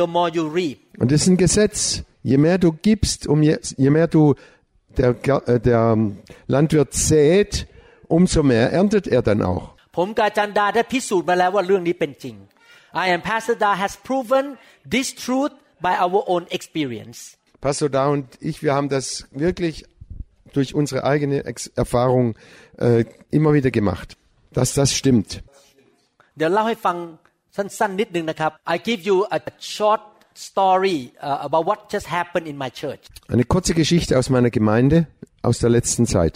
[0.00, 2.02] the more you reap Und das ist ein Gesetz.
[2.32, 3.54] Je mehr du gibst, um je,
[3.84, 4.34] je mehr du
[4.98, 5.96] der, Ga- äh, der
[6.54, 7.66] Landwirt sät,
[8.08, 9.64] umso mehr erntet er dann auch.
[9.96, 12.36] ผมกบอาจันดาได้พิสูจน์มาแล้วว่าเรื่องนี้เป็นจริง
[13.04, 14.44] I am Pastor Da has proven
[14.94, 15.52] this truth
[15.86, 17.18] by our own experience
[17.66, 19.06] Pastor Da und ich, wir haben das
[19.46, 19.76] wirklich
[20.56, 22.26] durch unsere eigene Ex Erfahrung
[22.86, 24.08] äh, immer wieder gemacht,
[24.56, 25.30] dass das stimmt.
[26.36, 26.96] เดี๋ยวเล่าให้ฟัง
[27.56, 29.38] สั้นๆนิดนึงนะครับ I give you a
[29.76, 30.02] short
[30.48, 33.02] story uh, about what just happened in my church
[33.34, 34.96] Eine kurze Geschichte aus meiner Gemeinde
[35.48, 36.34] aus der letzten Zeit.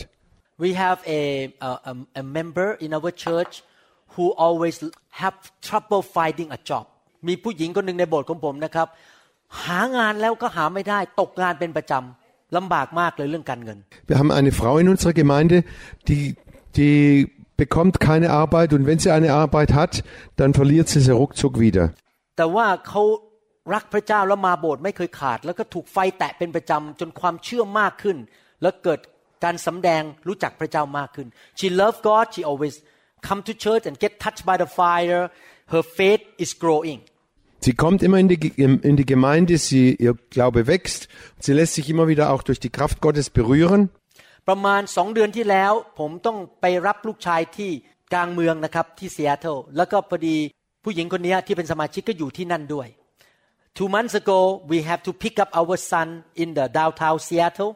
[0.65, 1.23] we have a,
[1.69, 3.55] a, a, a member in our church
[4.15, 4.77] who always
[5.23, 5.37] have
[5.69, 6.85] trouble finding a job
[7.29, 8.89] มีผู้หญิงคนหนึ่งในโบสถ์ของผมนะครับ
[9.65, 13.79] หางานแล้วก็หาไม่ได้ตกงานเป็นประจำลำบากมากเลยเรื่องการเงิน
[14.11, 15.57] Wir haben eine Frau in unserer Gemeinde,
[16.09, 16.25] die,
[16.79, 17.01] die
[17.57, 20.03] bekommt keine Arbeit und wenn sie eine Arbeit hat,
[20.37, 21.85] dann verliert sie sie ruckzuck wieder.
[22.37, 23.03] แต่ว่าเขา
[23.75, 28.17] รักพระเจ้าแล้วมาโบสถ์ไม่เคยขาด แล้วก็ถูกไฟแตะเป็นประจำจนความเชื่อมากขึ้น
[28.63, 29.01] แล้วเกิด
[29.45, 31.27] การสำแดงรู้จักพระเจ้ามากขึ้น
[31.59, 32.75] she love God she always
[33.29, 35.23] come to church and get touched by the fire
[35.75, 37.01] her faith is growing
[37.67, 38.55] Sie kommt immer in die, Ge-
[38.91, 41.09] in die Gemeinde, sie, ihr Glaube wächst,
[41.45, 43.91] sie lässt sich immer wieder auch durch die Kraft Gottes berühren.
[44.48, 47.72] ประมาณสองเดือนที่แล้ว ผมต้องไปรับลูกชายที่
[48.14, 50.36] กลางเมืองนะครับที่ซีแอตเทิลแล้วก็พอดี
[50.84, 52.88] ผู้หญิงคนนี้ที่เป็นสมาชิกก็อยู่ที่นั่นด้วย
[53.78, 54.40] Two months ago
[54.72, 56.08] we have to pick up our son
[56.44, 57.72] in the downtown Seattle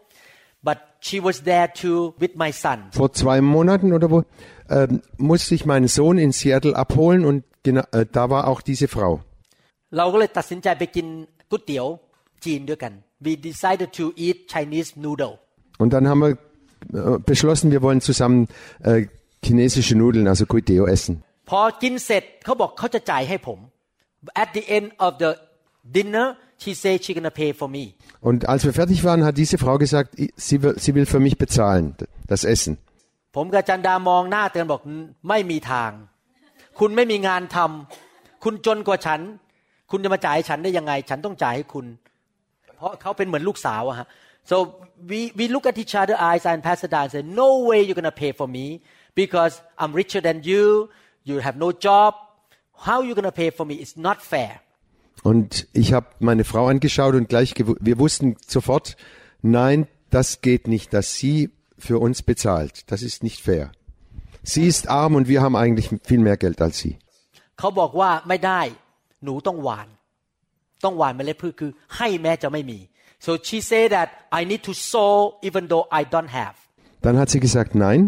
[0.67, 4.17] but she was there too with my son Vor zwei Monaten oder wo
[4.76, 5.01] ähm,
[5.32, 9.11] musste ich meinen Sohn in Seattle abholen und genau, äh, da war auch diese Frau.
[9.97, 11.07] เราก็เลยตัดสินใจไปกิน
[11.49, 11.86] ก๋วยเตี๋ยว
[12.45, 12.93] จีนด้วยกัน
[13.26, 15.34] we decided to eat Chinese noodle
[15.82, 16.48] Und dann haben wir äh,
[17.30, 18.48] beschlossen, wir wollen zusammen
[18.82, 19.07] äh,
[19.44, 21.14] chinesische Nudeln, also Kuiteo essen.
[21.50, 23.59] พอกินเสร็จเขาบอกเขาจะจ่ายให้ผม
[24.42, 25.30] at the end of the
[25.96, 26.26] dinner
[26.62, 27.84] she said she gonna pay for me
[28.28, 31.20] Und als wir fertig waren, hat diese Frau gesagt, i- sie will, sie will für
[31.26, 32.72] mich bezahlen, d- das Essen.
[33.36, 34.80] ผมกับจันดามองหน้าเตือนบอก
[35.28, 35.90] ไม่มีทาง
[36.78, 39.20] คุณไม่มีงานทำคุณจนกว่าฉัน
[39.90, 41.86] คุณจะมาจ่ายให้ฉันได้ยังไง ฉันต้องจ่ายให้คุณ
[42.76, 44.07] เพราะเขาเป็นเหมือนลูกสาวอะฮะ
[44.50, 44.57] so
[45.11, 48.18] we we look at each other eyes and Pastor Dan said no way you're gonna
[48.24, 48.66] pay for me
[49.22, 50.64] because I'm richer than you
[51.28, 52.11] you have no job
[52.86, 54.52] how you gonna pay for me it's not fair
[55.30, 58.96] Und ich habe meine Frau angeschaut und gleich, gewu- wir wussten sofort,
[59.40, 62.74] nein, das geht nicht, dass sie für uns bezahlt.
[62.90, 63.72] Das ist nicht fair.
[64.42, 66.94] Sie ist arm und wir haben eigentlich viel mehr Geld als sie.
[67.59, 68.61] เขาบอกว่าไม่ได้
[69.24, 69.88] หนูต้องหวาน
[70.84, 72.78] ต้องหวานเมล็ดพืชคือให้แม้จะไม่มี
[73.24, 75.14] so she say that I need to sow
[75.48, 76.57] even though I don't have
[77.05, 78.00] Dann hat sie gesagt, nein,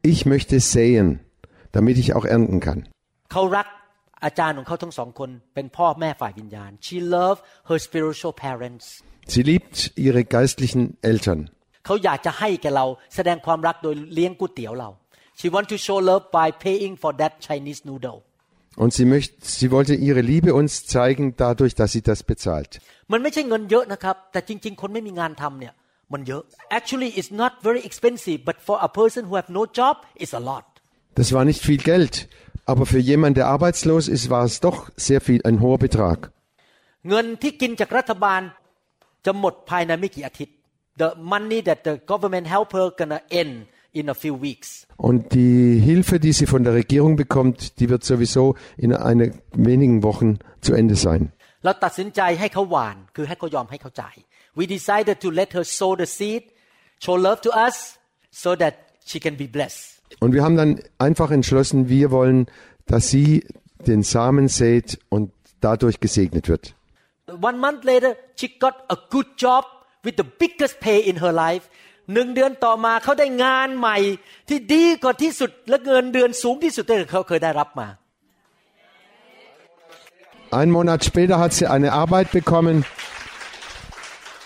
[0.00, 1.20] ich möchte säen,
[1.72, 2.80] damit ich auch ernten kann.
[3.32, 3.66] เขารัก
[4.24, 7.38] อาจารย์ของเขาทั้งสองคนเป็นพ่อแม่ฝ่ายวิญญาณ she love
[7.68, 8.86] her spiritual parents
[9.32, 11.40] Sie liebt ihre geistlichen Eltern.
[11.86, 14.90] เขาอยากจะให้แก่เราแสดงความรักโดยเลี้ยงก๋วยเตี๋ยวเรา
[15.38, 18.18] she want to show love by paying for that Chinese noodle
[18.82, 22.72] Und sie möchte, sie wollte ihre Liebe uns zeigen dadurch, dass sie das bezahlt.
[23.12, 25.74] มันไม่ใช่เงินเยอะนะครับ แต่จริง ๆ คนไม่มีงานทำเนี่ย
[26.12, 26.42] มันเยอะ
[26.78, 30.42] actually it's not very expensive but for a person who have no job it's a
[30.50, 30.66] lot
[31.20, 32.14] Das war nicht viel Geld,
[32.72, 36.18] aber für jemanden, der arbeitslos ist, war es doch sehr viel, ein hoher Betrag.
[37.08, 38.40] เงินที่กินจากรัฐบาล
[39.26, 40.54] จะหมดภายในไม่กี่อาทิตย์
[41.02, 43.54] the money that the government help her gonna end
[43.93, 44.87] in a few weeks.
[44.97, 50.03] Und die Hilfe, die sie von der Regierung bekommt, die wird sowieso in einer wenigen
[50.03, 51.31] Wochen zu Ende sein.
[54.53, 56.43] Wir decided to let her sow the seed,
[56.99, 57.97] show love to us,
[58.31, 58.75] so that
[59.05, 60.01] she can be blessed.
[60.19, 62.47] Und wir haben dann einfach entschlossen, wir wollen,
[62.85, 63.45] dass sie
[63.87, 65.31] den Samen sät und
[65.61, 66.75] dadurch gesegnet wird.
[67.27, 69.65] One month later, she got a good job
[70.03, 71.69] with the biggest pay in her life.
[72.13, 73.97] หนึ่งเดือนต่อมาเขาได้งานใหม่
[74.49, 77.87] ที่ดีกว่าที่สุดและเงินเดือนสูงที่สุดที่เขาเคยได้รับมา
[80.59, 82.83] Einen Monat später hat sie eine Arbeit bekommen,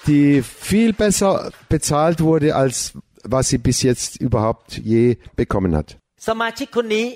[0.06, 2.94] die viel besser bezahlt wurde, als
[3.24, 5.90] was sie bis jetzt überhaupt je bekommen hat.
[6.28, 7.08] สมาชิกคนนี้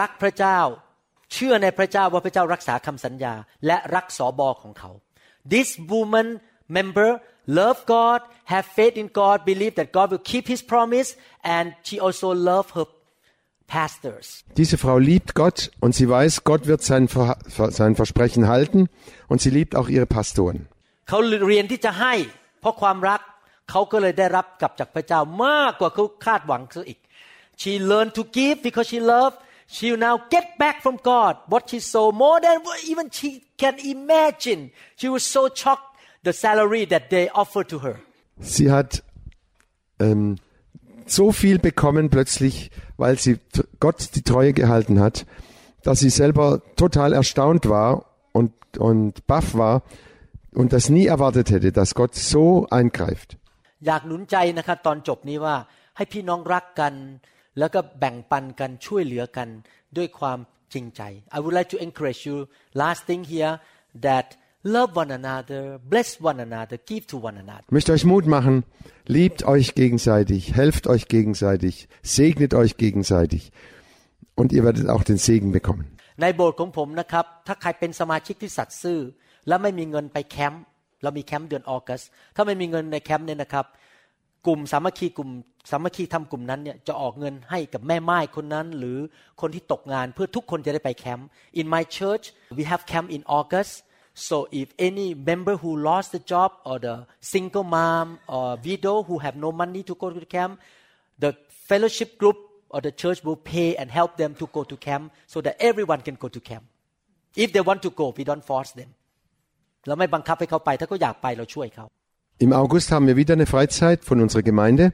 [0.00, 0.58] รักพระเจ้า
[1.32, 3.34] เชื่อในพระเจ้าว่าพระเจ้ารักษาคำสัญญา
[3.66, 4.90] และรักสอบอของเขา
[5.52, 6.28] This woman
[6.76, 7.10] member
[7.47, 11.99] love God have faith in God believe that God will keep His promise and she
[11.99, 12.87] also love her
[13.67, 14.43] pastors.
[14.57, 17.37] Diese Frau liebt Gott und sie weiß, Gott wird sein, Ver
[17.79, 18.89] sein Versprechen halten
[19.27, 20.67] und sie liebt auch ihre Pastoren.
[21.09, 22.13] เขาเรียนที่จะให้
[22.61, 23.21] เพราะความรัก
[23.69, 26.99] เขาก็เลยได้รับกลับจากพระเจ้ามากกว่าเขาคาดหวังซะอีก
[27.61, 29.37] She learned to give because she loved.
[29.75, 33.29] She will now get back from God what she saw more than what even she
[33.61, 34.61] can imagine.
[34.99, 35.89] She was so shocked
[36.25, 37.95] the salary that they offered to her.
[38.39, 39.03] Sie hat
[39.99, 40.37] ähm,
[41.05, 43.39] so viel bekommen plötzlich, weil sie
[43.79, 45.25] Gott die Treue gehalten hat,
[45.83, 49.83] dass sie selber total erstaunt war und, und baff war
[50.53, 53.37] und das nie erwartet hätte, dass Gott so eingreift.
[53.87, 55.55] อยากหนุนใจนะครับตอนจบนี้ว่า
[55.97, 56.93] ให้พี่น้องรักกัน
[57.59, 59.49] แล้วก็แบ่งปันกันช่วยเหลือกัน
[59.97, 60.39] ด้วยความ
[60.73, 61.01] จริงใจ
[61.35, 62.37] I would like to encourage you
[62.81, 63.53] last thing here
[64.07, 64.27] that
[64.65, 68.63] love one another bless one another give to one another Ich möchte euch Mut machen,
[69.05, 73.51] liebt euch gegenseitig, helft euch gegenseitig, segnet euch gegenseitig
[74.35, 75.85] und ihr werdet auch den Segen bekommen.
[76.21, 78.99] ในโบสถ์ของผมนะครับ ถ้าใครเป็นสมาชิกที่สัตย์ซื่อ
[79.47, 80.63] และไม่มีเงินไปแคมป์
[81.03, 82.01] เรามีแคมป์เดือนออกัส
[82.35, 83.65] ถ้าไม่มีเงินในแคมป์เนี่ยนะครับ
[84.47, 85.29] กลุ่มสามัคคีกลุ่ม
[85.71, 88.97] สามัคคีทำกลุ่มนั้นเนี่ยจะออกเงินให้กับแม่ไม้คนนั้น หรือ
[89.41, 91.27] คนที่ตกงานเพื่อทุกคนจะได้ไปแคมป์
[91.59, 92.25] In my church
[92.57, 93.73] we have camp in August
[94.15, 99.19] so if any member who lost the job or the single mom or widow who
[99.19, 100.59] have no money to go to the camp
[101.19, 101.35] the
[101.69, 102.37] fellowship group
[102.69, 106.01] or the church will pay and help them to go to camp so that everyone
[106.01, 106.63] can go to camp
[107.35, 108.91] if they want to go we don't force them
[109.87, 111.85] เราไม่บังคับให้เขาไป ถ้าเขาอยากไปเราช่วยเขา
[112.45, 114.93] Im August haben wir wieder eine Freizeit von unserer Gemeinde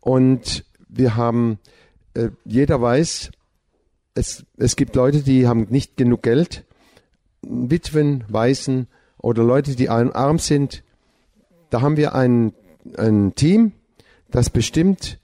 [0.00, 1.58] und wir haben,
[2.14, 3.32] äh, jeder weiß,
[4.14, 6.64] es, es gibt Leute, die haben nicht genug Geld,
[7.41, 8.87] Witwen, Waisen
[9.17, 10.83] oder Leute, die arm arm sind.
[11.69, 12.53] Da haben wir ein,
[12.97, 13.73] ein Team,
[14.31, 15.19] das bestimmt,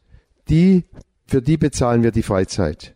[0.49, 0.83] die,
[1.27, 2.93] für die bezahlen wir die Freizeit.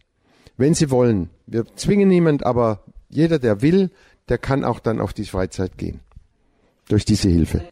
[0.58, 1.30] Wenn sie wollen.
[1.48, 3.92] Wir zwingen niemand, aber jeder, der will,
[4.28, 6.02] der kann auch dann auf die Freizeit gehen.
[6.88, 7.64] Durch diese Hilfe.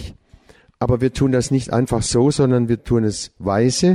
[0.84, 3.88] aber wir tun das nicht einfach so, sondern wir tun es weise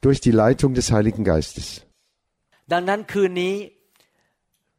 [0.00, 1.66] durch die Leitung des Heiligen Geistes.
[2.72, 3.54] ดังนั้นคืนนี้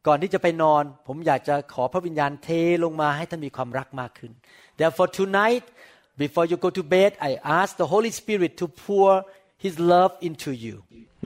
[0.06, 2.48] ก่อนที่จะไปนอน ผมอยากจะขอพระวิญญาณเท
[2.84, 4.32] ลงมาให้ท่านมีความรักมากขึ้น
[4.80, 5.64] Therefore tonight
[6.24, 9.10] before you go to bed I ask the Holy Spirit to pour
[9.64, 10.76] His love into you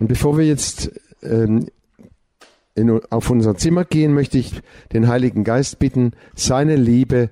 [0.01, 0.78] Und bevor wir jetzt
[1.22, 1.55] ähm,
[2.78, 4.49] in, auf unser Zimmer gehen, möchte ich
[4.92, 7.30] den Heiligen Geist bitten, seine Liebe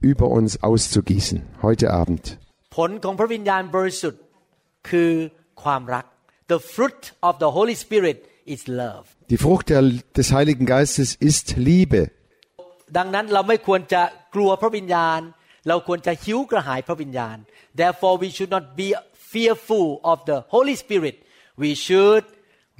[0.00, 2.38] über uns auszugießen, heute Abend.
[2.76, 4.22] ผลของพระวิญญาณบริสุทธิ์
[4.90, 5.12] คือ
[5.62, 6.04] ความรัก
[6.52, 8.29] The fruit of the Holy Spirit is love
[9.32, 9.82] Die Frucht der,
[10.16, 12.02] des Heiligen Geistes ist Liebe.
[12.96, 14.02] ดังนั้นเราไม่ควรจะ
[14.34, 15.20] กลัวพระวิญญาณ
[15.68, 17.36] เราควรจะหิวกระหายพระวิญญาณ
[17.80, 18.88] Therefore we should not be
[19.32, 21.16] fearful of the Holy Spirit
[21.62, 22.24] we should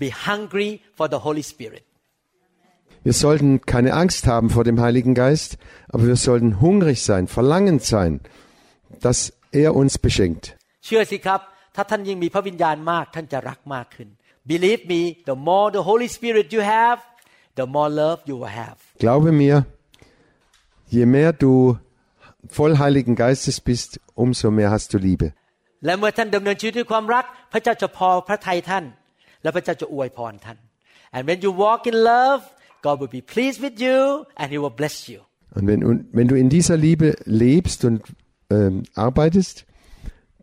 [0.03, 1.85] be hungry for the Holy Spirit
[3.07, 5.59] Wir sollten keine Angst haben vor dem Heiligen Geist,
[5.89, 8.21] aber wir sollten hungrig sein, verlangend sein,
[9.01, 10.57] dass er uns beschenkt.
[14.44, 17.00] Believe me, the more the Holy Spirit you have,
[17.56, 18.78] the more love you will have.
[18.98, 19.66] Glaube mir,
[20.88, 21.78] je mehr du
[22.50, 25.34] voll Heiligen Geistes bist, umso mehr hast du Liebe.
[31.14, 32.44] And when you walk in love,
[32.82, 35.20] God will be pleased with you and he will bless you.
[35.54, 38.02] Und wenn, wenn du in dieser Liebe lebst und
[38.50, 39.66] ähm, arbeitest,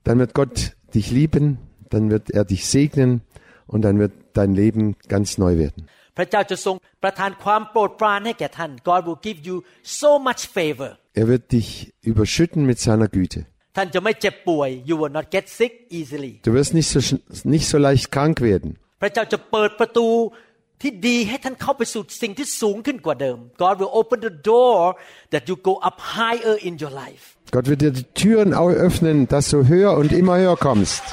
[0.05, 3.23] dann wird Gott dich lieben, dann wird er dich segnen
[3.72, 4.84] und dann wird dein Leben
[5.14, 5.82] ganz neu werden.
[6.18, 9.56] พระเจ้าจะทรงประทานความโปรดปรานให้แก่ท่าน God will give you
[10.02, 10.89] so much favor
[11.22, 11.68] Er wird dich
[12.12, 13.39] überschütten mit seiner Güte.
[13.78, 17.22] ท่านจะไม่เจ็บป่วย you will not get sick easily Du wirst nicht so, schn-
[17.56, 18.70] nicht so leicht krank werden.
[19.02, 20.08] พระเจ้าจะเปิดประตู
[20.82, 24.78] ที่ดีให้ท่านเข้าไปสู่สิ่งที่สูงขึ้นกว่าเดิม God will open the door
[25.34, 27.26] that you go up higher in your life
[27.56, 31.04] Gott wird dir die Türen au- öffnen, dass du höher und immer höher kommst.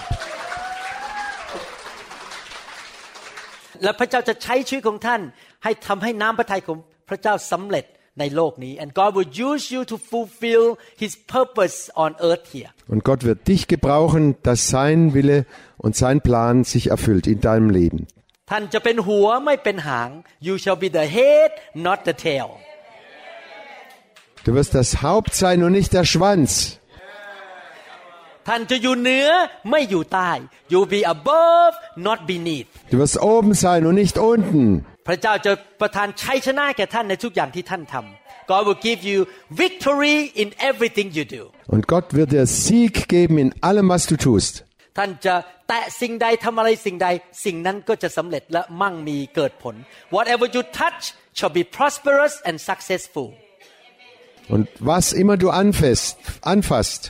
[3.82, 5.20] และพระเจ้าจะใช้ชีวิตของท่าน
[5.64, 6.78] ให้ทำให้น้ำพระทัยของ
[7.08, 7.84] พระเจ้าสำเร็จ
[8.18, 10.66] ในโลกนี้ and God will use you to fulfill
[11.02, 15.38] His purpose on earth here Und Gott wird dich gebrauchen, dass sein Wille
[15.84, 18.00] und sein Plan sich erfüllt in deinem Leben.
[18.50, 20.10] ท่านจะเป็นหัวไม่เป็นหาง
[20.46, 21.50] you shall be the head
[21.86, 22.48] not the tail
[24.44, 26.78] Du wirst das Haupt sein und nicht der Schwanz.
[28.47, 29.29] ท่านจะอยู่เหนือ
[29.69, 30.31] ไม่อยู่ใต้
[30.73, 31.73] you be above
[32.07, 34.63] not beneath Du wirst oben sein und nicht unten.
[35.07, 39.19] พระเจ้าจะประทานชัยชนะแก่ท่านในทุกอย่างที่ท่านทำ God will give you
[39.63, 41.43] victory in everything you do
[41.73, 44.53] Und Gott wird dir Sieg geben in allem, was du tust.
[44.97, 45.35] ท่านจะ
[45.69, 47.07] แตะสิ่งใดทำอะไรสิ่งใด
[47.45, 49.75] สิ่งนั้นก็จะสำเร็จและมั่งมีเกิดผล
[50.15, 51.03] whatever you touch
[51.37, 53.27] shall be prosperous and successful
[54.55, 56.15] Und was immer du anfasst,
[56.55, 57.01] anfasst,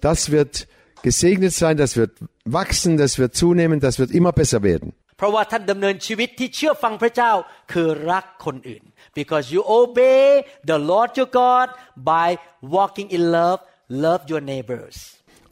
[0.00, 0.66] das wird
[1.02, 2.12] gesegnet sein, das wird
[2.44, 4.90] wachsen, das wird zunehmen, das wird immer besser werden.
[5.18, 7.32] เพราะว่าท่านดำเนินชีวิตที่เชื่อฟังพระเจ้า
[7.72, 8.82] คือรักคนอื่น
[9.20, 10.24] because you obey
[10.70, 11.68] the Lord your God
[12.12, 12.28] by
[12.76, 13.60] walking in love
[14.04, 14.96] love your neighbors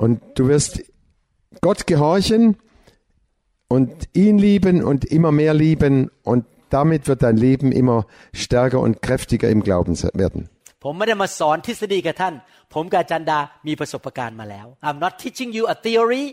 [0.05, 0.73] Und du wirst
[1.67, 2.43] Gott gehorchen
[3.75, 3.93] und
[4.25, 5.95] ihn lieben und immer mehr lieben
[6.31, 7.99] und damit wird dein Leben immer
[8.33, 10.49] stärker und kräftiger im Glauben se- werden.
[10.83, 12.35] ผมไม่ได้มาสอนทฤษฎีกับท่าน
[12.75, 16.25] ผมกับอาจันดามีประสบการณ์มาแล้ว I'm not teaching you a theory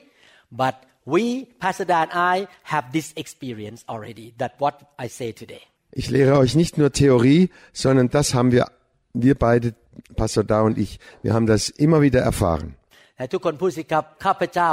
[0.61, 0.75] but
[1.13, 1.23] we
[1.61, 2.35] Pastor Dan and I
[2.73, 4.75] have this experience already that what
[5.05, 5.63] I say today
[6.01, 8.67] Ich lehre euch nicht nur Theorie, sondern das haben wir,
[9.13, 9.73] wir beide,
[10.15, 12.75] Pastor Da und ich, wir haben das immer wieder erfahren.
[13.17, 14.71] แต่ทุกคนพูดสิครับข้าพเจ้า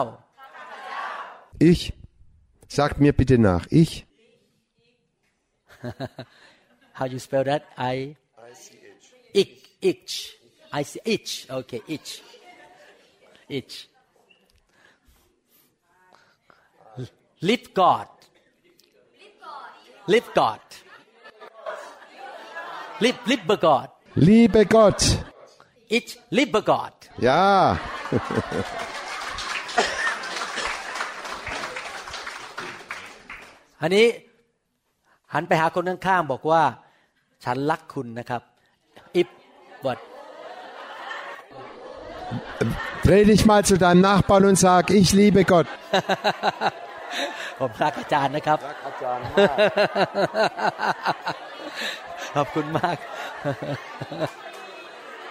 [1.70, 1.80] Ich,
[2.78, 3.90] sagt mir bitte nach, ich,
[6.98, 8.16] how you spell that I
[9.40, 10.37] ich Ich
[10.79, 12.23] I see ich okay ich
[13.57, 13.89] ich
[17.41, 18.09] live God
[20.07, 20.61] live God
[22.99, 25.01] live live God liebe Gott,
[25.87, 27.77] ich live God ja,
[33.81, 34.05] อันนี้
[35.33, 36.61] หันไปหาคนข้างๆบอกว่า
[37.43, 38.50] ฉันรักคุณนะครับ if
[39.82, 39.98] what
[43.04, 45.66] dreh dich mal zu deinem Nachbarn und sag, ich liebe Gott.
[47.60, 48.58] ผมรักอาจารย์นะครับ
[52.34, 52.96] ขอบคุณมาก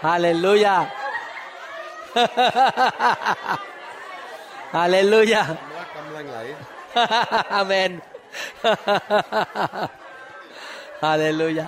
[0.05, 0.75] ฮาเลลูยา
[4.75, 5.43] ฮาเลลูยา
[7.53, 7.91] อาเมน
[11.03, 11.67] ฮาเลลูยา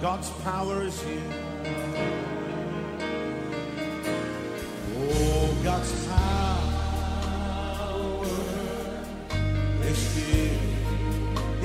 [0.00, 1.39] God's power is here.